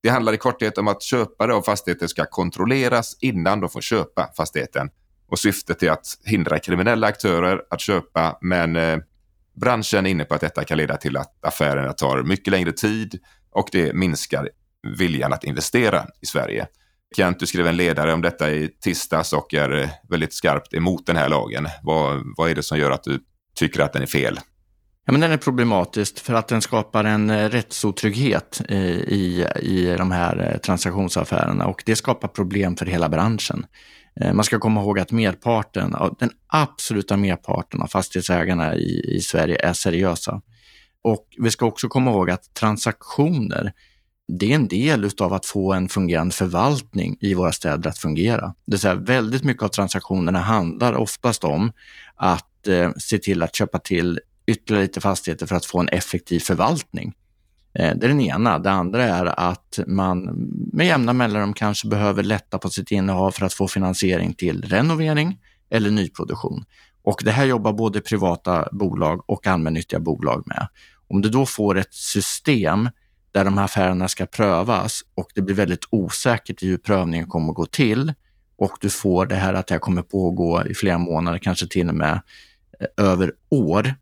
Det 0.03 0.09
handlar 0.09 0.33
i 0.33 0.37
korthet 0.37 0.77
om 0.77 0.87
att 0.87 1.03
köpare 1.03 1.53
av 1.53 1.61
fastigheter 1.61 2.07
ska 2.07 2.25
kontrolleras 2.25 3.17
innan 3.21 3.59
de 3.59 3.69
får 3.69 3.81
köpa 3.81 4.29
fastigheten. 4.37 4.89
Och 5.27 5.39
syftet 5.39 5.83
är 5.83 5.91
att 5.91 6.07
hindra 6.23 6.59
kriminella 6.59 7.07
aktörer 7.07 7.61
att 7.69 7.81
köpa, 7.81 8.37
men 8.41 8.75
eh, 8.75 8.97
branschen 9.61 10.05
är 10.05 10.09
inne 10.09 10.25
på 10.25 10.35
att 10.35 10.41
detta 10.41 10.63
kan 10.63 10.77
leda 10.77 10.97
till 10.97 11.17
att 11.17 11.45
affärerna 11.45 11.93
tar 11.93 12.23
mycket 12.23 12.51
längre 12.51 12.71
tid 12.71 13.19
och 13.51 13.69
det 13.71 13.93
minskar 13.93 14.49
viljan 14.97 15.33
att 15.33 15.43
investera 15.43 16.05
i 16.21 16.25
Sverige. 16.25 16.67
Kent, 17.15 17.39
du 17.39 17.45
skrev 17.45 17.67
en 17.67 17.77
ledare 17.77 18.13
om 18.13 18.21
detta 18.21 18.51
i 18.51 18.67
tisdags 18.67 19.33
och 19.33 19.53
är 19.53 19.81
eh, 19.81 19.89
väldigt 20.09 20.33
skarpt 20.33 20.73
emot 20.73 21.05
den 21.05 21.15
här 21.15 21.29
lagen. 21.29 21.67
Vad, 21.83 22.23
vad 22.37 22.49
är 22.49 22.55
det 22.55 22.63
som 22.63 22.77
gör 22.77 22.91
att 22.91 23.03
du 23.03 23.19
tycker 23.55 23.79
att 23.79 23.93
den 23.93 24.01
är 24.01 24.07
fel? 24.07 24.39
Ja, 25.05 25.11
men 25.11 25.21
den 25.21 25.31
är 25.31 25.37
problematisk 25.37 26.19
för 26.19 26.33
att 26.33 26.47
den 26.47 26.61
skapar 26.61 27.03
en 27.03 27.29
eh, 27.29 27.49
rättsotrygghet 27.49 28.61
i, 28.69 29.45
i 29.61 29.95
de 29.97 30.11
här 30.11 30.51
eh, 30.51 30.57
transaktionsaffärerna 30.57 31.65
och 31.67 31.83
det 31.85 31.95
skapar 31.95 32.27
problem 32.27 32.75
för 32.75 32.85
hela 32.85 33.09
branschen. 33.09 33.65
Man 34.33 34.43
ska 34.43 34.59
komma 34.59 34.81
ihåg 34.81 34.99
att 34.99 35.11
merparten, 35.11 35.95
den 36.19 36.29
absoluta 36.47 37.17
merparten 37.17 37.81
av 37.81 37.87
fastighetsägarna 37.87 38.75
i, 38.75 39.15
i 39.15 39.21
Sverige 39.21 39.57
är 39.59 39.73
seriösa. 39.73 40.41
Och 41.03 41.27
vi 41.37 41.51
ska 41.51 41.65
också 41.65 41.87
komma 41.87 42.11
ihåg 42.11 42.29
att 42.29 42.53
transaktioner 42.53 43.73
det 44.31 44.51
är 44.51 44.55
en 44.55 44.67
del 44.67 45.09
av 45.19 45.33
att 45.33 45.45
få 45.45 45.73
en 45.73 45.89
fungerande 45.89 46.35
förvaltning 46.35 47.17
i 47.19 47.33
våra 47.33 47.51
städer 47.51 47.89
att 47.89 47.97
fungera. 47.97 48.45
Det 48.65 48.71
vill 48.71 48.79
säga 48.79 48.95
väldigt 48.95 49.43
mycket 49.43 49.63
av 49.63 49.67
transaktionerna 49.67 50.39
handlar 50.39 50.93
oftast 50.93 51.43
om 51.43 51.71
att 52.15 52.67
eh, 52.67 52.91
se 52.97 53.17
till 53.17 53.43
att 53.43 53.55
köpa 53.55 53.79
till 53.79 54.19
ytterligare 54.47 54.83
lite 54.83 55.01
fastigheter 55.01 55.45
för 55.45 55.55
att 55.55 55.65
få 55.65 55.79
en 55.79 55.89
effektiv 55.89 56.39
förvaltning. 56.39 57.13
Eh, 57.73 57.95
det 57.95 58.05
är 58.05 58.09
den 58.09 58.21
ena. 58.21 58.59
Det 58.59 58.71
andra 58.71 59.03
är 59.03 59.25
att 59.25 59.79
man 59.87 60.23
med 60.73 60.87
jämna 60.87 61.13
mellanrum 61.13 61.53
kanske 61.53 61.87
behöver 61.87 62.23
lätta 62.23 62.57
på 62.57 62.69
sitt 62.69 62.91
innehav 62.91 63.31
för 63.31 63.45
att 63.45 63.53
få 63.53 63.67
finansiering 63.67 64.33
till 64.33 64.61
renovering 64.61 65.39
eller 65.69 65.91
nyproduktion. 65.91 66.65
Och 67.03 67.21
det 67.25 67.31
här 67.31 67.45
jobbar 67.45 67.73
både 67.73 68.01
privata 68.01 68.69
bolag 68.71 69.29
och 69.29 69.47
allmännyttiga 69.47 69.99
bolag 69.99 70.43
med. 70.45 70.67
Om 71.07 71.21
du 71.21 71.29
då 71.29 71.45
får 71.45 71.77
ett 71.77 71.93
system 71.93 72.89
där 73.39 73.45
de 73.45 73.57
här 73.57 73.65
affärerna 73.65 74.07
ska 74.07 74.25
prövas 74.25 75.01
och 75.15 75.31
det 75.35 75.41
blir 75.41 75.55
väldigt 75.55 75.85
osäkert 75.89 76.63
i 76.63 76.67
hur 76.67 76.77
prövningen 76.77 77.27
kommer 77.27 77.49
att 77.49 77.55
gå 77.55 77.65
till 77.65 78.13
och 78.57 78.71
du 78.81 78.89
får 78.89 79.25
det 79.25 79.35
här 79.35 79.53
att 79.53 79.67
det 79.67 79.73
här 79.73 79.79
kommer 79.79 80.01
pågå 80.01 80.65
i 80.65 80.73
flera 80.73 80.97
månader, 80.97 81.37
kanske 81.37 81.67
till 81.67 81.89
och 81.89 81.95
med 81.95 82.21
eh, 82.79 83.05
över 83.05 83.31
år, 83.49 83.93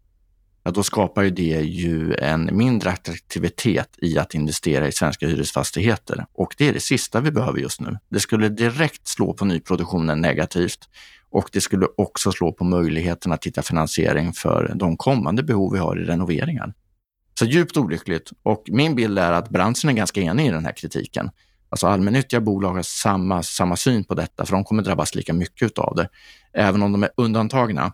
ja, 0.64 0.72
då 0.72 0.84
skapar 0.84 1.24
ju 1.24 1.30
det 1.30 1.62
ju 1.62 2.14
en 2.14 2.58
mindre 2.58 2.90
attraktivitet 2.90 3.90
i 3.98 4.18
att 4.18 4.34
investera 4.34 4.88
i 4.88 4.92
svenska 4.92 5.28
hyresfastigheter. 5.28 6.26
Och 6.34 6.56
det 6.58 6.68
är 6.68 6.74
det 6.74 6.80
sista 6.80 7.22
vi 7.22 7.32
behöver 7.32 7.60
just 7.60 7.82
nu. 7.82 7.98
Det 8.10 8.20
skulle 8.20 8.50
direkt 8.50 9.08
slå 9.08 9.34
på 9.34 9.46
nyproduktionen 9.46 10.22
negativt 10.22 10.90
och 11.30 11.50
det 11.52 11.62
skulle 11.62 11.88
också 11.98 12.32
slå 12.32 12.52
på 12.52 12.64
möjligheten 12.64 13.32
att 13.32 13.46
hitta 13.46 13.62
finansiering 13.62 14.34
för 14.34 14.72
de 14.76 14.98
kommande 14.98 15.44
behov 15.44 15.74
vi 15.74 15.80
har 15.80 16.00
i 16.00 16.04
renoveringar. 16.04 16.74
Så 17.40 17.46
djupt 17.46 17.78
olyckligt. 17.78 18.32
Och 18.44 18.64
min 18.68 18.96
bild 18.96 19.20
är 19.20 19.32
att 19.32 19.50
branschen 19.50 19.90
är 19.90 19.94
ganska 19.94 20.22
enig 20.22 20.48
i 20.48 20.52
den 20.52 20.66
här 20.66 20.72
kritiken. 20.72 21.30
Alltså 21.70 21.88
allmännyttiga 21.88 22.42
bolag 22.42 22.74
har 22.74 22.82
samma, 22.82 23.44
samma 23.44 23.76
syn 23.76 24.04
på 24.04 24.16
detta, 24.16 24.46
för 24.46 24.54
de 24.54 24.64
kommer 24.64 24.84
drabbas 24.84 25.16
lika 25.16 25.34
mycket 25.34 25.78
av 25.78 25.96
det, 25.96 26.10
även 26.54 26.84
om 26.84 26.92
de 26.92 27.04
är 27.04 27.10
undantagna 27.18 27.94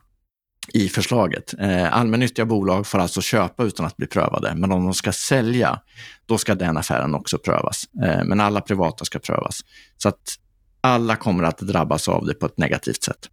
i 0.73 0.89
förslaget. 0.89 1.53
Eh, 1.59 1.97
allmännyttiga 1.97 2.45
bolag 2.45 2.87
får 2.87 2.99
alltså 2.99 3.21
köpa 3.21 3.63
utan 3.63 3.85
att 3.85 3.97
bli 3.97 4.07
prövade, 4.07 4.55
men 4.55 4.71
om 4.71 4.83
de 4.83 4.93
ska 4.93 5.11
sälja, 5.11 5.79
då 6.25 6.37
ska 6.37 6.55
den 6.55 6.77
affären 6.77 7.15
också 7.15 7.37
prövas. 7.37 7.83
Eh, 8.03 8.23
men 8.23 8.39
alla 8.39 8.61
privata 8.61 9.05
ska 9.05 9.19
prövas. 9.19 9.59
Så 9.97 10.09
att 10.09 10.35
alla 10.81 11.15
kommer 11.15 11.43
att 11.43 11.57
drabbas 11.57 12.09
av 12.09 12.25
det 12.25 12.33
på 12.33 12.45
ett 12.45 12.57
negativt 12.57 13.03
sätt. 13.03 13.29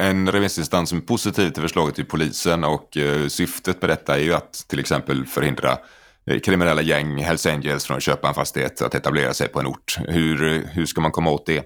En 0.00 0.32
remissinstans 0.32 0.88
som 0.88 0.98
är 0.98 1.02
positiv 1.02 1.50
till 1.50 1.62
förslaget 1.62 1.98
är 1.98 2.04
polisen 2.04 2.64
och 2.64 2.96
eh, 2.96 3.28
syftet 3.28 3.82
med 3.82 3.90
detta 3.90 4.16
är 4.16 4.22
ju 4.22 4.34
att 4.34 4.64
till 4.68 4.78
exempel 4.78 5.26
förhindra 5.26 5.78
eh, 6.26 6.40
kriminella 6.40 6.82
gäng, 6.82 7.22
Hells 7.22 7.46
Angels 7.46 7.84
från 7.84 7.96
att 7.96 8.02
köpa 8.02 8.28
en 8.28 8.34
fastighet, 8.34 8.82
att 8.82 8.94
etablera 8.94 9.34
sig 9.34 9.48
på 9.48 9.60
en 9.60 9.66
ort. 9.66 9.98
Hur, 10.08 10.52
eh, 10.52 10.60
hur 10.60 10.86
ska 10.86 11.00
man 11.00 11.12
komma 11.12 11.30
åt 11.30 11.46
det? 11.46 11.64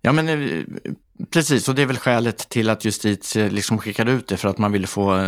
Ja, 0.00 0.12
men 0.12 0.26
precis, 1.32 1.68
och 1.68 1.74
det 1.74 1.82
är 1.82 1.86
väl 1.86 1.98
skälet 1.98 2.48
till 2.48 2.70
att 2.70 2.84
justitie 2.84 3.50
liksom 3.50 3.78
skickade 3.78 4.12
ut 4.12 4.28
det 4.28 4.36
för 4.36 4.48
att 4.48 4.58
man 4.58 4.72
ville 4.72 4.86
få, 4.86 5.20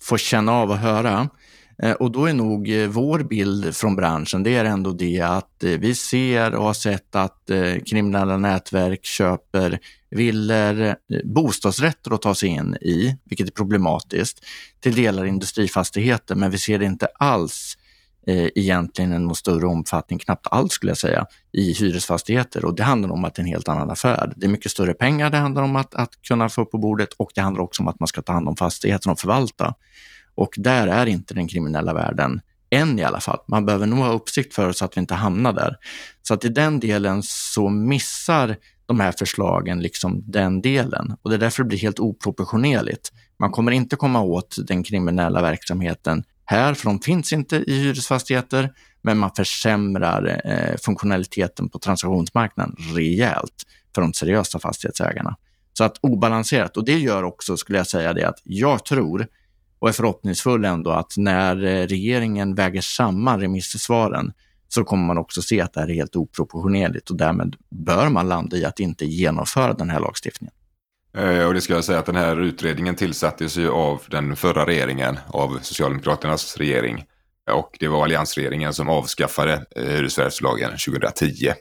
få 0.00 0.16
känna 0.16 0.52
av 0.52 0.70
och 0.70 0.78
höra. 0.78 1.28
Och 1.98 2.12
då 2.12 2.26
är 2.26 2.34
nog 2.34 2.72
vår 2.88 3.18
bild 3.18 3.76
från 3.76 3.96
branschen, 3.96 4.42
det 4.42 4.56
är 4.56 4.64
ändå 4.64 4.92
det 4.92 5.20
att 5.20 5.56
vi 5.60 5.94
ser 5.94 6.54
och 6.54 6.64
har 6.64 6.74
sett 6.74 7.14
att 7.16 7.50
kriminella 7.86 8.36
nätverk 8.36 9.04
köper 9.04 9.80
villor, 10.12 10.80
eh, 10.82 10.94
bostadsrätter 11.24 12.14
att 12.14 12.22
ta 12.22 12.34
sig 12.34 12.48
in 12.48 12.76
i, 12.80 13.16
vilket 13.24 13.46
är 13.46 13.52
problematiskt, 13.52 14.44
till 14.80 14.94
delar 14.94 15.24
industrifastigheter, 15.24 16.34
men 16.34 16.50
vi 16.50 16.58
ser 16.58 16.78
det 16.78 16.84
inte 16.84 17.06
alls 17.06 17.76
eh, 18.26 18.48
egentligen 18.54 19.12
i 19.12 19.18
någon 19.18 19.34
större 19.34 19.66
omfattning, 19.66 20.18
knappt 20.18 20.46
alls 20.50 20.72
skulle 20.72 20.90
jag 20.90 20.98
säga, 20.98 21.26
i 21.52 21.72
hyresfastigheter. 21.72 22.64
Och 22.64 22.74
det 22.76 22.82
handlar 22.82 23.10
om 23.10 23.24
att 23.24 23.34
det 23.34 23.40
är 23.40 23.44
en 23.44 23.50
helt 23.50 23.68
annan 23.68 23.90
affär. 23.90 24.32
Det 24.36 24.46
är 24.46 24.50
mycket 24.50 24.72
större 24.72 24.94
pengar 24.94 25.30
det 25.30 25.36
handlar 25.36 25.62
om 25.62 25.76
att, 25.76 25.94
att 25.94 26.22
kunna 26.22 26.48
få 26.48 26.62
upp 26.62 26.70
på 26.70 26.78
bordet 26.78 27.12
och 27.12 27.30
det 27.34 27.40
handlar 27.40 27.62
också 27.62 27.82
om 27.82 27.88
att 27.88 28.00
man 28.00 28.06
ska 28.06 28.22
ta 28.22 28.32
hand 28.32 28.48
om 28.48 28.56
fastigheten 28.56 29.12
och 29.12 29.20
förvalta. 29.20 29.74
Och 30.34 30.54
där 30.56 30.86
är 30.86 31.06
inte 31.06 31.34
den 31.34 31.48
kriminella 31.48 31.94
världen 31.94 32.40
än 32.70 32.98
i 32.98 33.04
alla 33.04 33.20
fall. 33.20 33.38
Man 33.48 33.66
behöver 33.66 33.86
nog 33.86 33.98
ha 33.98 34.12
uppsikt 34.12 34.54
för 34.54 34.72
så 34.72 34.84
att 34.84 34.96
vi 34.96 35.00
inte 35.00 35.14
hamnar 35.14 35.52
där. 35.52 35.76
Så 36.22 36.34
att 36.34 36.44
i 36.44 36.48
den 36.48 36.80
delen 36.80 37.22
så 37.22 37.68
missar 37.68 38.56
de 38.92 39.00
här 39.00 39.12
förslagen 39.12 39.80
liksom 39.80 40.22
den 40.26 40.60
delen 40.60 41.16
och 41.22 41.30
det 41.30 41.36
är 41.36 41.38
därför 41.38 41.62
det 41.62 41.68
blir 41.68 41.78
helt 41.78 42.00
oproportionerligt. 42.00 43.12
Man 43.38 43.50
kommer 43.50 43.72
inte 43.72 43.96
komma 43.96 44.20
åt 44.20 44.56
den 44.66 44.82
kriminella 44.82 45.42
verksamheten 45.42 46.24
här, 46.44 46.74
för 46.74 46.84
de 46.84 47.00
finns 47.00 47.32
inte 47.32 47.56
i 47.56 47.78
hyresfastigheter, 47.78 48.72
men 49.02 49.18
man 49.18 49.30
försämrar 49.36 50.40
eh, 50.44 50.76
funktionaliteten 50.76 51.68
på 51.68 51.78
transaktionsmarknaden 51.78 52.76
rejält 52.94 53.62
för 53.94 54.02
de 54.02 54.12
seriösa 54.12 54.58
fastighetsägarna. 54.58 55.36
Så 55.72 55.84
att 55.84 55.98
obalanserat, 56.00 56.76
och 56.76 56.84
det 56.84 56.98
gör 56.98 57.22
också, 57.22 57.56
skulle 57.56 57.78
jag 57.78 57.86
säga 57.86 58.12
det, 58.12 58.28
att 58.28 58.40
jag 58.44 58.84
tror 58.84 59.26
och 59.78 59.88
är 59.88 59.92
förhoppningsfull 59.92 60.64
ändå 60.64 60.90
att 60.90 61.14
när 61.16 61.64
eh, 61.64 61.86
regeringen 61.86 62.54
väger 62.54 62.80
samman 62.80 63.40
remissvaren 63.40 64.32
så 64.74 64.84
kommer 64.84 65.06
man 65.06 65.18
också 65.18 65.42
se 65.42 65.60
att 65.60 65.72
det 65.72 65.80
här 65.80 65.90
är 65.90 65.94
helt 65.94 66.16
oproportionerligt 66.16 67.10
och 67.10 67.16
därmed 67.16 67.56
bör 67.70 68.08
man 68.08 68.28
landa 68.28 68.56
i 68.56 68.64
att 68.64 68.80
inte 68.80 69.04
genomföra 69.04 69.72
den 69.72 69.90
här 69.90 70.00
lagstiftningen. 70.00 70.54
Eh, 71.16 71.46
och 71.46 71.54
det 71.54 71.60
ska 71.60 71.74
jag 71.74 71.84
säga 71.84 71.98
att 71.98 72.06
den 72.06 72.16
här 72.16 72.40
utredningen 72.40 72.94
tillsattes 72.94 73.56
ju 73.56 73.70
av 73.70 74.02
den 74.10 74.36
förra 74.36 74.66
regeringen, 74.66 75.18
av 75.26 75.58
Socialdemokraternas 75.62 76.56
regering. 76.56 77.04
Och 77.50 77.76
det 77.80 77.88
var 77.88 78.04
alliansregeringen 78.04 78.72
som 78.72 78.88
avskaffade 78.88 79.64
eh, 79.76 79.84
hyresvärdslagen 79.84 80.70
2010. 80.70 81.52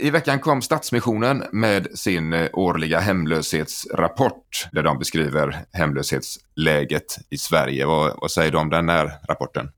I 0.00 0.10
veckan 0.10 0.38
kom 0.38 0.62
Stadsmissionen 0.62 1.44
med 1.52 1.98
sin 1.98 2.32
eh, 2.32 2.48
årliga 2.52 3.00
hemlöshetsrapport 3.00 4.68
där 4.72 4.82
de 4.82 4.98
beskriver 4.98 5.64
hemlöshetsläget 5.72 7.18
i 7.30 7.38
Sverige. 7.38 7.86
Vad, 7.86 8.16
vad 8.20 8.30
säger 8.30 8.52
du 8.52 8.58
om 8.58 8.70
den 8.70 8.88
här 8.88 9.12
rapporten? 9.28 9.70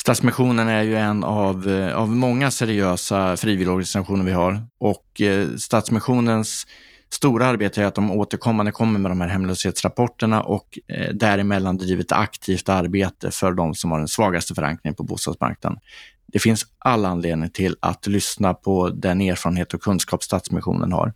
Stadsmissionen 0.00 0.68
är 0.68 0.82
ju 0.82 0.96
en 0.96 1.24
av, 1.24 1.68
eh, 1.68 1.96
av 1.96 2.08
många 2.08 2.50
seriösa 2.50 3.36
frivilligorganisationer 3.36 4.24
vi 4.24 4.32
har 4.32 4.66
och 4.78 5.20
eh, 5.20 5.48
Stadsmissionens 5.56 6.66
stora 7.12 7.46
arbete 7.46 7.82
är 7.82 7.86
att 7.86 7.94
de 7.94 8.10
återkommande 8.10 8.72
kommer 8.72 8.98
med 8.98 9.10
de 9.10 9.20
här 9.20 9.28
hemlöshetsrapporterna 9.28 10.42
och 10.42 10.78
eh, 10.88 11.14
däremellan 11.14 11.76
driver 11.76 12.02
ett 12.02 12.12
aktivt 12.12 12.68
arbete 12.68 13.30
för 13.30 13.52
de 13.52 13.74
som 13.74 13.90
har 13.90 13.98
den 13.98 14.08
svagaste 14.08 14.54
förankringen 14.54 14.94
på 14.94 15.02
bostadsmarknaden. 15.02 15.78
Det 16.26 16.38
finns 16.38 16.66
all 16.78 17.04
anledning 17.04 17.50
till 17.50 17.76
att 17.80 18.06
lyssna 18.06 18.54
på 18.54 18.88
den 18.88 19.20
erfarenhet 19.20 19.74
och 19.74 19.82
kunskap 19.82 20.22
Stadsmissionen 20.22 20.92
har. 20.92 21.12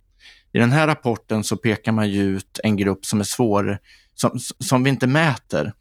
I 0.53 0.59
den 0.59 0.71
här 0.71 0.87
rapporten 0.87 1.43
så 1.43 1.57
pekar 1.57 1.91
man 1.91 2.09
ju 2.09 2.23
ut 2.23 2.59
en 2.63 2.77
grupp 2.77 3.05
som 3.05 3.19
är 3.19 3.23
svår, 3.23 3.79
som, 4.15 4.39
som 4.59 4.83
vi 4.83 4.89
inte 4.89 5.07
mäter 5.07 5.73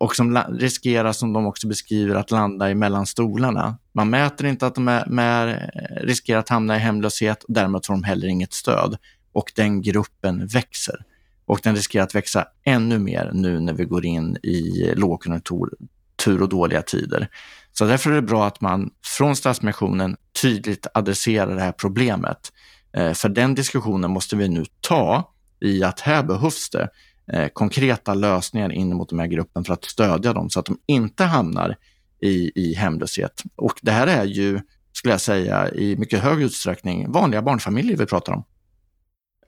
och 0.00 0.16
som 0.16 0.38
riskerar, 0.48 1.12
som 1.12 1.32
de 1.32 1.46
också 1.46 1.68
beskriver, 1.68 2.14
att 2.14 2.30
landa 2.30 2.74
mellan 2.74 3.06
stolarna. 3.06 3.78
Man 3.92 4.10
mäter 4.10 4.46
inte 4.46 4.66
att 4.66 4.74
de 4.74 4.88
är, 4.88 5.06
med, 5.06 5.48
eh, 5.48 6.06
riskerar 6.06 6.38
att 6.38 6.48
hamna 6.48 6.76
i 6.76 6.78
hemlöshet 6.78 7.42
och 7.42 7.54
därmed 7.54 7.86
får 7.86 7.94
de 7.94 8.04
heller 8.04 8.28
inget 8.28 8.52
stöd. 8.52 8.96
Och 9.32 9.52
den 9.56 9.82
gruppen 9.82 10.46
växer. 10.46 11.04
Och 11.46 11.60
den 11.62 11.74
riskerar 11.74 12.04
att 12.04 12.14
växa 12.14 12.44
ännu 12.64 12.98
mer 12.98 13.30
nu 13.34 13.60
när 13.60 13.72
vi 13.72 13.84
går 13.84 14.04
in 14.04 14.36
i 14.42 14.92
lågkonjunktur 14.96 16.42
och 16.42 16.48
dåliga 16.48 16.82
tider. 16.82 17.28
Så 17.72 17.84
därför 17.84 18.10
är 18.10 18.14
det 18.14 18.22
bra 18.22 18.46
att 18.46 18.60
man 18.60 18.90
från 19.18 19.36
Stadsmissionen 19.36 20.16
tydligt 20.42 20.86
adresserar 20.94 21.54
det 21.54 21.62
här 21.62 21.72
problemet. 21.72 22.52
Eh, 22.92 23.12
för 23.12 23.28
den 23.28 23.54
diskussionen 23.54 24.10
måste 24.10 24.36
vi 24.36 24.48
nu 24.48 24.64
ta 24.80 25.32
i 25.60 25.84
att 25.84 26.00
här 26.00 26.22
behövs 26.22 26.70
det 26.70 26.88
Eh, 27.32 27.48
konkreta 27.48 28.14
lösningar 28.14 28.72
in 28.72 28.96
mot 28.96 29.08
den 29.08 29.18
här 29.18 29.26
gruppen 29.26 29.64
för 29.64 29.72
att 29.72 29.84
stödja 29.84 30.32
dem 30.32 30.50
så 30.50 30.60
att 30.60 30.66
de 30.66 30.78
inte 30.86 31.24
hamnar 31.24 31.76
i, 32.22 32.52
i 32.54 32.74
hemlöshet. 32.74 33.42
Och 33.56 33.74
det 33.82 33.90
här 33.90 34.06
är 34.06 34.24
ju, 34.24 34.60
skulle 34.92 35.14
jag 35.14 35.20
säga, 35.20 35.70
i 35.70 35.96
mycket 35.96 36.20
hög 36.20 36.42
utsträckning 36.42 37.12
vanliga 37.12 37.42
barnfamiljer 37.42 37.96
vi 37.96 38.06
pratar 38.06 38.32
om. 38.32 38.44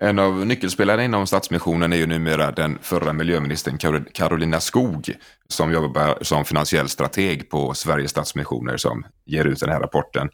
En 0.00 0.18
av 0.18 0.46
nyckelspelarna 0.46 1.04
inom 1.04 1.26
Stadsmissionen 1.26 1.92
är 1.92 1.96
ju 1.96 2.06
numera 2.06 2.52
den 2.52 2.78
förra 2.82 3.12
miljöministern 3.12 4.04
Carolina 4.12 4.60
Skog 4.60 5.14
som 5.48 5.72
jobbar 5.72 6.18
som 6.22 6.44
finansiell 6.44 6.88
strateg 6.88 7.50
på 7.50 7.74
Sveriges 7.74 8.10
Stadsmissioner 8.10 8.76
som 8.76 9.04
ger 9.24 9.44
ut 9.44 9.60
den 9.60 9.70
här 9.70 9.80
rapporten. 9.80 10.28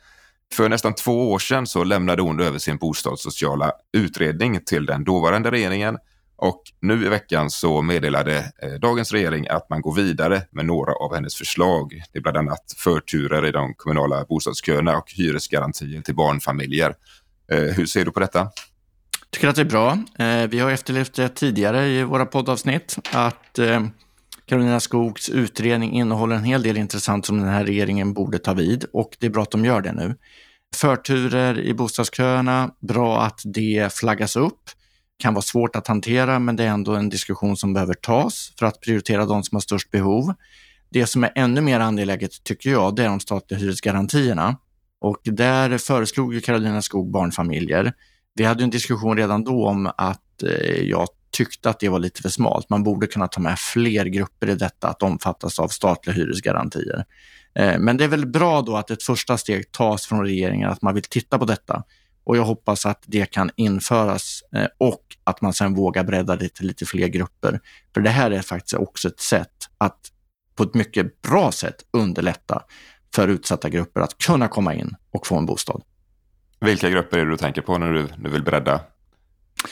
För 0.54 0.68
nästan 0.68 0.94
två 0.94 1.32
år 1.32 1.38
sedan 1.38 1.66
så 1.66 1.84
lämnade 1.84 2.22
hon 2.22 2.40
över 2.40 2.58
sin 2.58 2.76
bostadssociala 2.76 3.72
utredning 3.92 4.60
till 4.64 4.86
den 4.86 5.04
dåvarande 5.04 5.50
regeringen 5.50 5.98
och 6.38 6.62
nu 6.80 7.06
i 7.06 7.08
veckan 7.08 7.50
så 7.50 7.82
meddelade 7.82 8.52
eh, 8.62 8.72
dagens 8.80 9.12
regering 9.12 9.48
att 9.48 9.70
man 9.70 9.80
går 9.80 9.94
vidare 9.94 10.42
med 10.50 10.66
några 10.66 10.92
av 10.92 11.14
hennes 11.14 11.34
förslag. 11.34 12.02
Det 12.12 12.18
är 12.18 12.22
bland 12.22 12.36
annat 12.36 12.74
förturer 12.76 13.46
i 13.46 13.52
de 13.52 13.74
kommunala 13.74 14.24
bostadsköerna 14.24 14.96
och 14.96 15.12
hyresgarantier 15.16 16.02
till 16.02 16.14
barnfamiljer. 16.14 16.94
Eh, 17.52 17.58
hur 17.58 17.86
ser 17.86 18.04
du 18.04 18.10
på 18.10 18.20
detta? 18.20 18.38
Jag 18.38 19.30
tycker 19.30 19.48
att 19.48 19.56
det 19.56 19.62
är 19.62 19.64
bra. 19.64 19.98
Eh, 20.18 20.48
vi 20.48 20.58
har 20.58 20.70
efterlyft 20.70 21.14
det 21.14 21.28
tidigare 21.28 21.88
i 21.88 22.02
våra 22.02 22.26
poddavsnitt 22.26 22.96
att 23.12 23.58
Karolina 24.46 24.80
Skogs 24.80 25.28
utredning 25.28 25.92
innehåller 25.92 26.36
en 26.36 26.44
hel 26.44 26.62
del 26.62 26.76
intressant 26.76 27.26
som 27.26 27.38
den 27.38 27.48
här 27.48 27.64
regeringen 27.64 28.12
borde 28.12 28.38
ta 28.38 28.54
vid 28.54 28.84
och 28.92 29.16
det 29.18 29.26
är 29.26 29.30
bra 29.30 29.42
att 29.42 29.50
de 29.50 29.64
gör 29.64 29.80
det 29.80 29.92
nu. 29.92 30.14
Förturer 30.76 31.60
i 31.60 31.74
bostadsköerna, 31.74 32.70
bra 32.80 33.22
att 33.22 33.40
det 33.44 33.92
flaggas 33.92 34.36
upp. 34.36 34.70
Kan 35.18 35.34
vara 35.34 35.42
svårt 35.42 35.76
att 35.76 35.86
hantera, 35.86 36.38
men 36.38 36.56
det 36.56 36.64
är 36.64 36.68
ändå 36.68 36.94
en 36.94 37.08
diskussion 37.08 37.56
som 37.56 37.72
behöver 37.72 37.94
tas 37.94 38.52
för 38.58 38.66
att 38.66 38.80
prioritera 38.80 39.26
de 39.26 39.42
som 39.42 39.56
har 39.56 39.60
störst 39.60 39.90
behov. 39.90 40.34
Det 40.90 41.06
som 41.06 41.24
är 41.24 41.32
ännu 41.34 41.60
mer 41.60 41.80
angeläget 41.80 42.44
tycker 42.44 42.70
jag, 42.70 42.96
det 42.96 43.04
är 43.04 43.08
de 43.08 43.20
statliga 43.20 43.60
hyresgarantierna. 43.60 44.56
Och 45.00 45.20
där 45.24 45.78
föreslog 45.78 46.34
ju 46.34 46.40
Karolina 46.40 46.82
Skog 46.82 47.10
barnfamiljer 47.10 47.92
vi 48.38 48.44
hade 48.44 48.64
en 48.64 48.70
diskussion 48.70 49.16
redan 49.16 49.44
då 49.44 49.66
om 49.66 49.90
att 49.96 50.42
eh, 50.42 50.82
jag 50.82 51.08
tyckte 51.30 51.70
att 51.70 51.80
det 51.80 51.88
var 51.88 51.98
lite 51.98 52.22
för 52.22 52.28
smalt. 52.28 52.70
Man 52.70 52.82
borde 52.82 53.06
kunna 53.06 53.28
ta 53.28 53.40
med 53.40 53.58
fler 53.58 54.04
grupper 54.04 54.48
i 54.48 54.54
detta 54.54 54.88
att 54.88 55.02
omfattas 55.02 55.58
av 55.58 55.68
statliga 55.68 56.16
hyresgarantier. 56.16 57.04
Eh, 57.54 57.78
men 57.78 57.96
det 57.96 58.04
är 58.04 58.08
väl 58.08 58.26
bra 58.26 58.62
då 58.62 58.76
att 58.76 58.90
ett 58.90 59.02
första 59.02 59.38
steg 59.38 59.72
tas 59.72 60.06
från 60.06 60.20
regeringen 60.20 60.70
att 60.70 60.82
man 60.82 60.94
vill 60.94 61.02
titta 61.02 61.38
på 61.38 61.44
detta. 61.44 61.82
Och 62.24 62.36
jag 62.36 62.44
hoppas 62.44 62.86
att 62.86 63.02
det 63.06 63.26
kan 63.26 63.50
införas 63.56 64.42
eh, 64.54 64.66
och 64.78 65.07
att 65.28 65.40
man 65.40 65.52
sen 65.52 65.74
vågar 65.74 66.04
bredda 66.04 66.36
det 66.36 66.48
till 66.48 66.66
lite 66.66 66.86
fler 66.86 67.08
grupper. 67.08 67.60
För 67.94 68.00
det 68.00 68.10
här 68.10 68.30
är 68.30 68.42
faktiskt 68.42 68.74
också 68.74 69.08
ett 69.08 69.20
sätt 69.20 69.68
att 69.78 69.98
på 70.56 70.62
ett 70.62 70.74
mycket 70.74 71.22
bra 71.22 71.52
sätt 71.52 71.76
underlätta 71.90 72.62
för 73.14 73.28
utsatta 73.28 73.68
grupper 73.68 74.00
att 74.00 74.18
kunna 74.18 74.48
komma 74.48 74.74
in 74.74 74.94
och 75.10 75.26
få 75.26 75.36
en 75.36 75.46
bostad. 75.46 75.82
Vilka 76.60 76.90
grupper 76.90 77.18
är 77.18 77.24
det 77.24 77.30
du 77.30 77.36
tänker 77.36 77.62
på 77.62 77.78
när 77.78 77.92
du, 77.92 78.08
du 78.18 78.30
vill 78.30 78.42
bredda? 78.42 78.80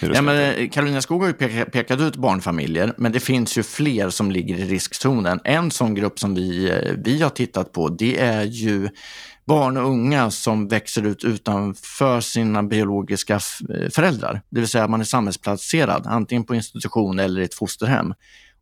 Ja, 0.01 0.23
men 0.23 0.37
eh, 0.37 0.69
Karolina 0.69 1.01
Skog 1.01 1.21
har 1.21 1.29
ju 1.29 1.35
pekat, 1.35 1.73
pekat 1.73 2.01
ut 2.01 2.17
barnfamiljer, 2.17 2.95
men 2.97 3.13
det 3.13 3.21
finns 3.21 3.59
ju 3.59 3.63
fler 3.63 4.11
som 4.11 4.31
ligger 4.31 4.57
i 4.59 4.65
riskzonen. 4.65 5.41
En 5.45 5.71
sån 5.71 5.95
grupp 5.95 6.19
som 6.19 6.35
vi, 6.35 6.71
eh, 6.71 6.95
vi 7.05 7.23
har 7.23 7.31
tittat 7.31 7.73
på, 7.73 7.89
det 7.89 8.19
är 8.19 8.45
ju 8.45 8.89
barn 9.47 9.77
och 9.77 9.89
unga 9.89 10.31
som 10.31 10.69
växer 10.69 11.03
ut 11.03 11.25
utanför 11.25 12.21
sina 12.21 12.63
biologiska 12.63 13.41
föräldrar. 13.91 14.43
Det 14.51 14.61
vill 14.61 14.69
säga 14.69 14.89
man 14.89 15.01
är 15.01 15.05
samhällsplacerad, 15.05 16.07
antingen 16.07 16.45
på 16.45 16.55
institution 16.55 17.19
eller 17.19 17.41
i 17.41 17.45
ett 17.45 17.55
fosterhem. 17.55 18.15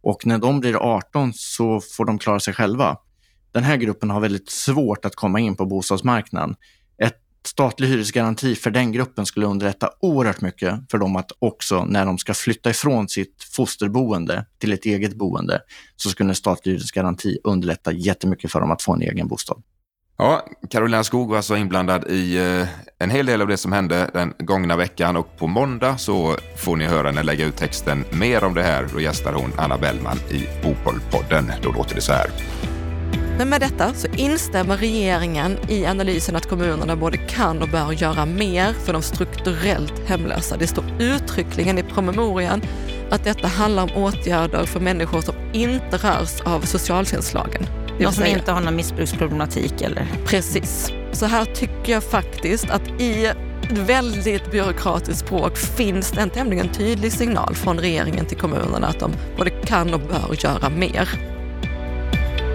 Och 0.03 0.27
när 0.27 0.39
de 0.39 0.61
blir 0.61 0.75
18 0.75 1.33
så 1.35 1.81
får 1.81 2.05
de 2.05 2.19
klara 2.19 2.41
sig 2.41 2.55
själva. 2.55 2.97
Den 3.53 3.65
här 3.65 3.77
gruppen 3.77 4.11
har 4.11 4.21
väldigt 4.21 4.51
svårt 4.51 5.05
att 5.05 5.15
komma 5.15 5.41
in 5.41 5.57
på 5.57 5.67
bostadsmarknaden 5.67 6.57
statlig 7.47 7.89
hyresgaranti 7.89 8.55
för 8.55 8.71
den 8.71 8.93
gruppen 8.93 9.27
skulle 9.27 9.47
underlätta 9.47 9.91
oerhört 10.01 10.41
mycket 10.41 10.91
för 10.91 10.99
dem 10.99 11.17
att 11.17 11.33
också 11.39 11.85
när 11.85 12.07
de 12.07 12.19
ska 12.19 12.35
flytta 12.35 12.71
ifrån 12.71 13.09
sitt 13.09 13.43
fosterboende 13.53 14.47
till 14.59 14.73
ett 14.73 14.85
eget 14.85 15.15
boende 15.15 15.61
så 15.97 16.11
skulle 16.11 16.29
en 16.29 16.35
statlig 16.35 16.73
hyresgaranti 16.73 17.39
underlätta 17.45 17.93
jättemycket 17.93 18.53
för 18.53 18.61
dem 18.61 18.71
att 18.71 18.83
få 18.83 18.95
en 18.95 19.03
egen 19.03 19.29
bostad. 19.29 19.63
Ja, 20.17 20.47
Carolina 20.71 21.05
Skog 21.05 21.29
var 21.29 21.37
alltså 21.37 21.57
inblandad 21.57 22.05
i 22.11 22.37
eh, 22.37 22.69
en 22.99 23.11
hel 23.11 23.27
del 23.27 23.43
av 23.43 23.49
det 23.49 23.57
som 23.57 23.73
hände 23.73 24.11
den 24.13 24.35
gångna 24.39 24.77
veckan 24.77 25.17
och 25.17 25.37
på 25.39 25.47
måndag 25.47 25.99
så 25.99 26.37
får 26.57 26.77
ni 26.77 26.85
höra 26.85 27.09
henne 27.09 27.23
lägga 27.23 27.47
ut 27.47 27.57
texten 27.57 28.05
mer 28.11 28.45
om 28.45 28.55
det 28.55 28.63
här. 28.63 28.89
Då 28.93 29.01
gästar 29.01 29.33
hon 29.33 29.53
Anna 29.57 29.79
Bellman 29.79 30.19
i 30.31 30.49
Bopolpodden. 30.63 31.53
Då 31.63 31.73
låter 31.73 31.95
det 31.95 32.01
så 32.01 32.13
här. 32.13 32.27
Men 33.39 33.49
med 33.49 33.61
detta 33.61 33.95
så 33.95 34.09
instämmer 34.17 34.77
regeringen 34.77 35.57
i 35.69 35.87
analysen 35.87 36.37
att 36.37 36.49
kommunerna 36.49 36.97
både 36.97 37.17
kan 37.17 37.63
och 37.63 37.69
bör 37.69 37.93
göra 37.93 38.27
mer 38.27 38.73
för 38.73 38.93
de 38.93 39.03
strukturellt 39.03 40.09
hemlösa. 40.09 40.57
Det 40.57 40.67
står 40.67 40.85
uttryckligen 40.99 41.79
i 41.79 41.83
promemorian 41.83 42.63
att 43.11 43.25
detta 43.25 43.49
handlar 43.49 43.83
om 43.83 44.03
åtgärder 44.05 44.67
för 44.67 44.81
människor 44.81 45.21
som 45.21 45.35
inte 45.53 45.97
rörs 45.97 46.41
av 46.41 46.61
socialtjänstlagen. 46.61 47.84
De 47.99 48.13
som 48.13 48.27
inte 48.27 48.53
har 48.53 48.61
någon 48.61 48.77
missbruksproblematik 48.77 49.83
eller? 49.83 50.07
Precis. 50.27 50.93
Så 51.13 51.27
här 51.27 51.45
tycker 51.45 51.93
jag 51.93 52.03
faktiskt 52.03 52.71
att 52.71 53.01
i 53.01 53.33
väldigt 53.71 54.51
byråkratiskt 54.51 55.27
språk 55.27 55.57
finns 55.57 56.11
det 56.11 56.21
en 56.21 56.31
tämligen 56.31 56.69
tydlig 56.69 57.13
signal 57.13 57.55
från 57.55 57.79
regeringen 57.79 58.27
till 58.27 58.37
kommunerna 58.37 58.87
att 58.87 59.01
de 59.01 59.13
både 59.37 59.51
kan 59.51 59.95
och 59.95 60.01
bör 60.01 60.45
göra 60.45 60.69
mer. 60.69 61.09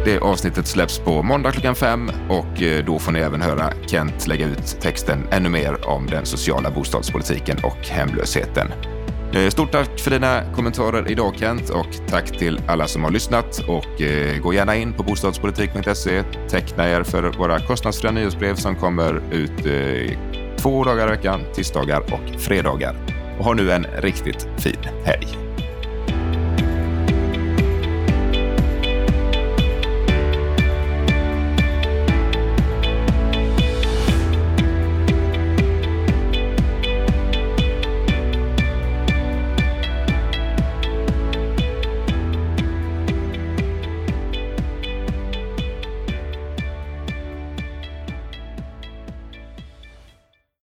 Det 0.05 0.19
avsnittet 0.19 0.67
släpps 0.67 0.99
på 0.99 1.23
måndag 1.23 1.51
klockan 1.51 1.75
fem 1.75 2.11
och 2.29 2.61
eh, 2.61 2.85
då 2.85 2.99
får 2.99 3.11
ni 3.11 3.19
även 3.19 3.41
höra 3.41 3.73
Kent 3.87 4.27
lägga 4.27 4.45
ut 4.45 4.77
texten 4.81 5.27
ännu 5.31 5.49
mer 5.49 5.87
om 5.87 6.05
den 6.05 6.25
sociala 6.25 6.71
bostadspolitiken 6.71 7.57
och 7.63 7.87
hemlösheten. 7.87 8.67
Eh, 9.33 9.49
stort 9.49 9.71
tack 9.71 9.99
för 9.99 10.11
dina 10.11 10.41
kommentarer 10.55 11.11
idag 11.11 11.33
Kent 11.37 11.69
och 11.69 12.07
tack 12.07 12.37
till 12.37 12.61
alla 12.67 12.87
som 12.87 13.03
har 13.03 13.11
lyssnat 13.11 13.59
och 13.67 14.01
eh, 14.01 14.41
gå 14.41 14.53
gärna 14.53 14.75
in 14.75 14.93
på 14.93 15.03
bostadspolitik.se. 15.03 16.23
Teckna 16.49 16.89
er 16.89 17.03
för 17.03 17.23
våra 17.23 17.59
kostnadsfria 17.59 18.11
nyhetsbrev 18.11 18.55
som 18.55 18.75
kommer 18.75 19.21
ut 19.31 19.65
eh, 19.65 20.17
två 20.57 20.83
dagar 20.83 21.07
i 21.07 21.09
veckan, 21.09 21.41
tisdagar 21.55 21.99
och 21.99 22.41
fredagar. 22.41 22.95
Och 23.39 23.45
ha 23.45 23.53
nu 23.53 23.71
en 23.71 23.85
riktigt 24.01 24.47
fin 24.57 24.83
helg. 25.05 25.48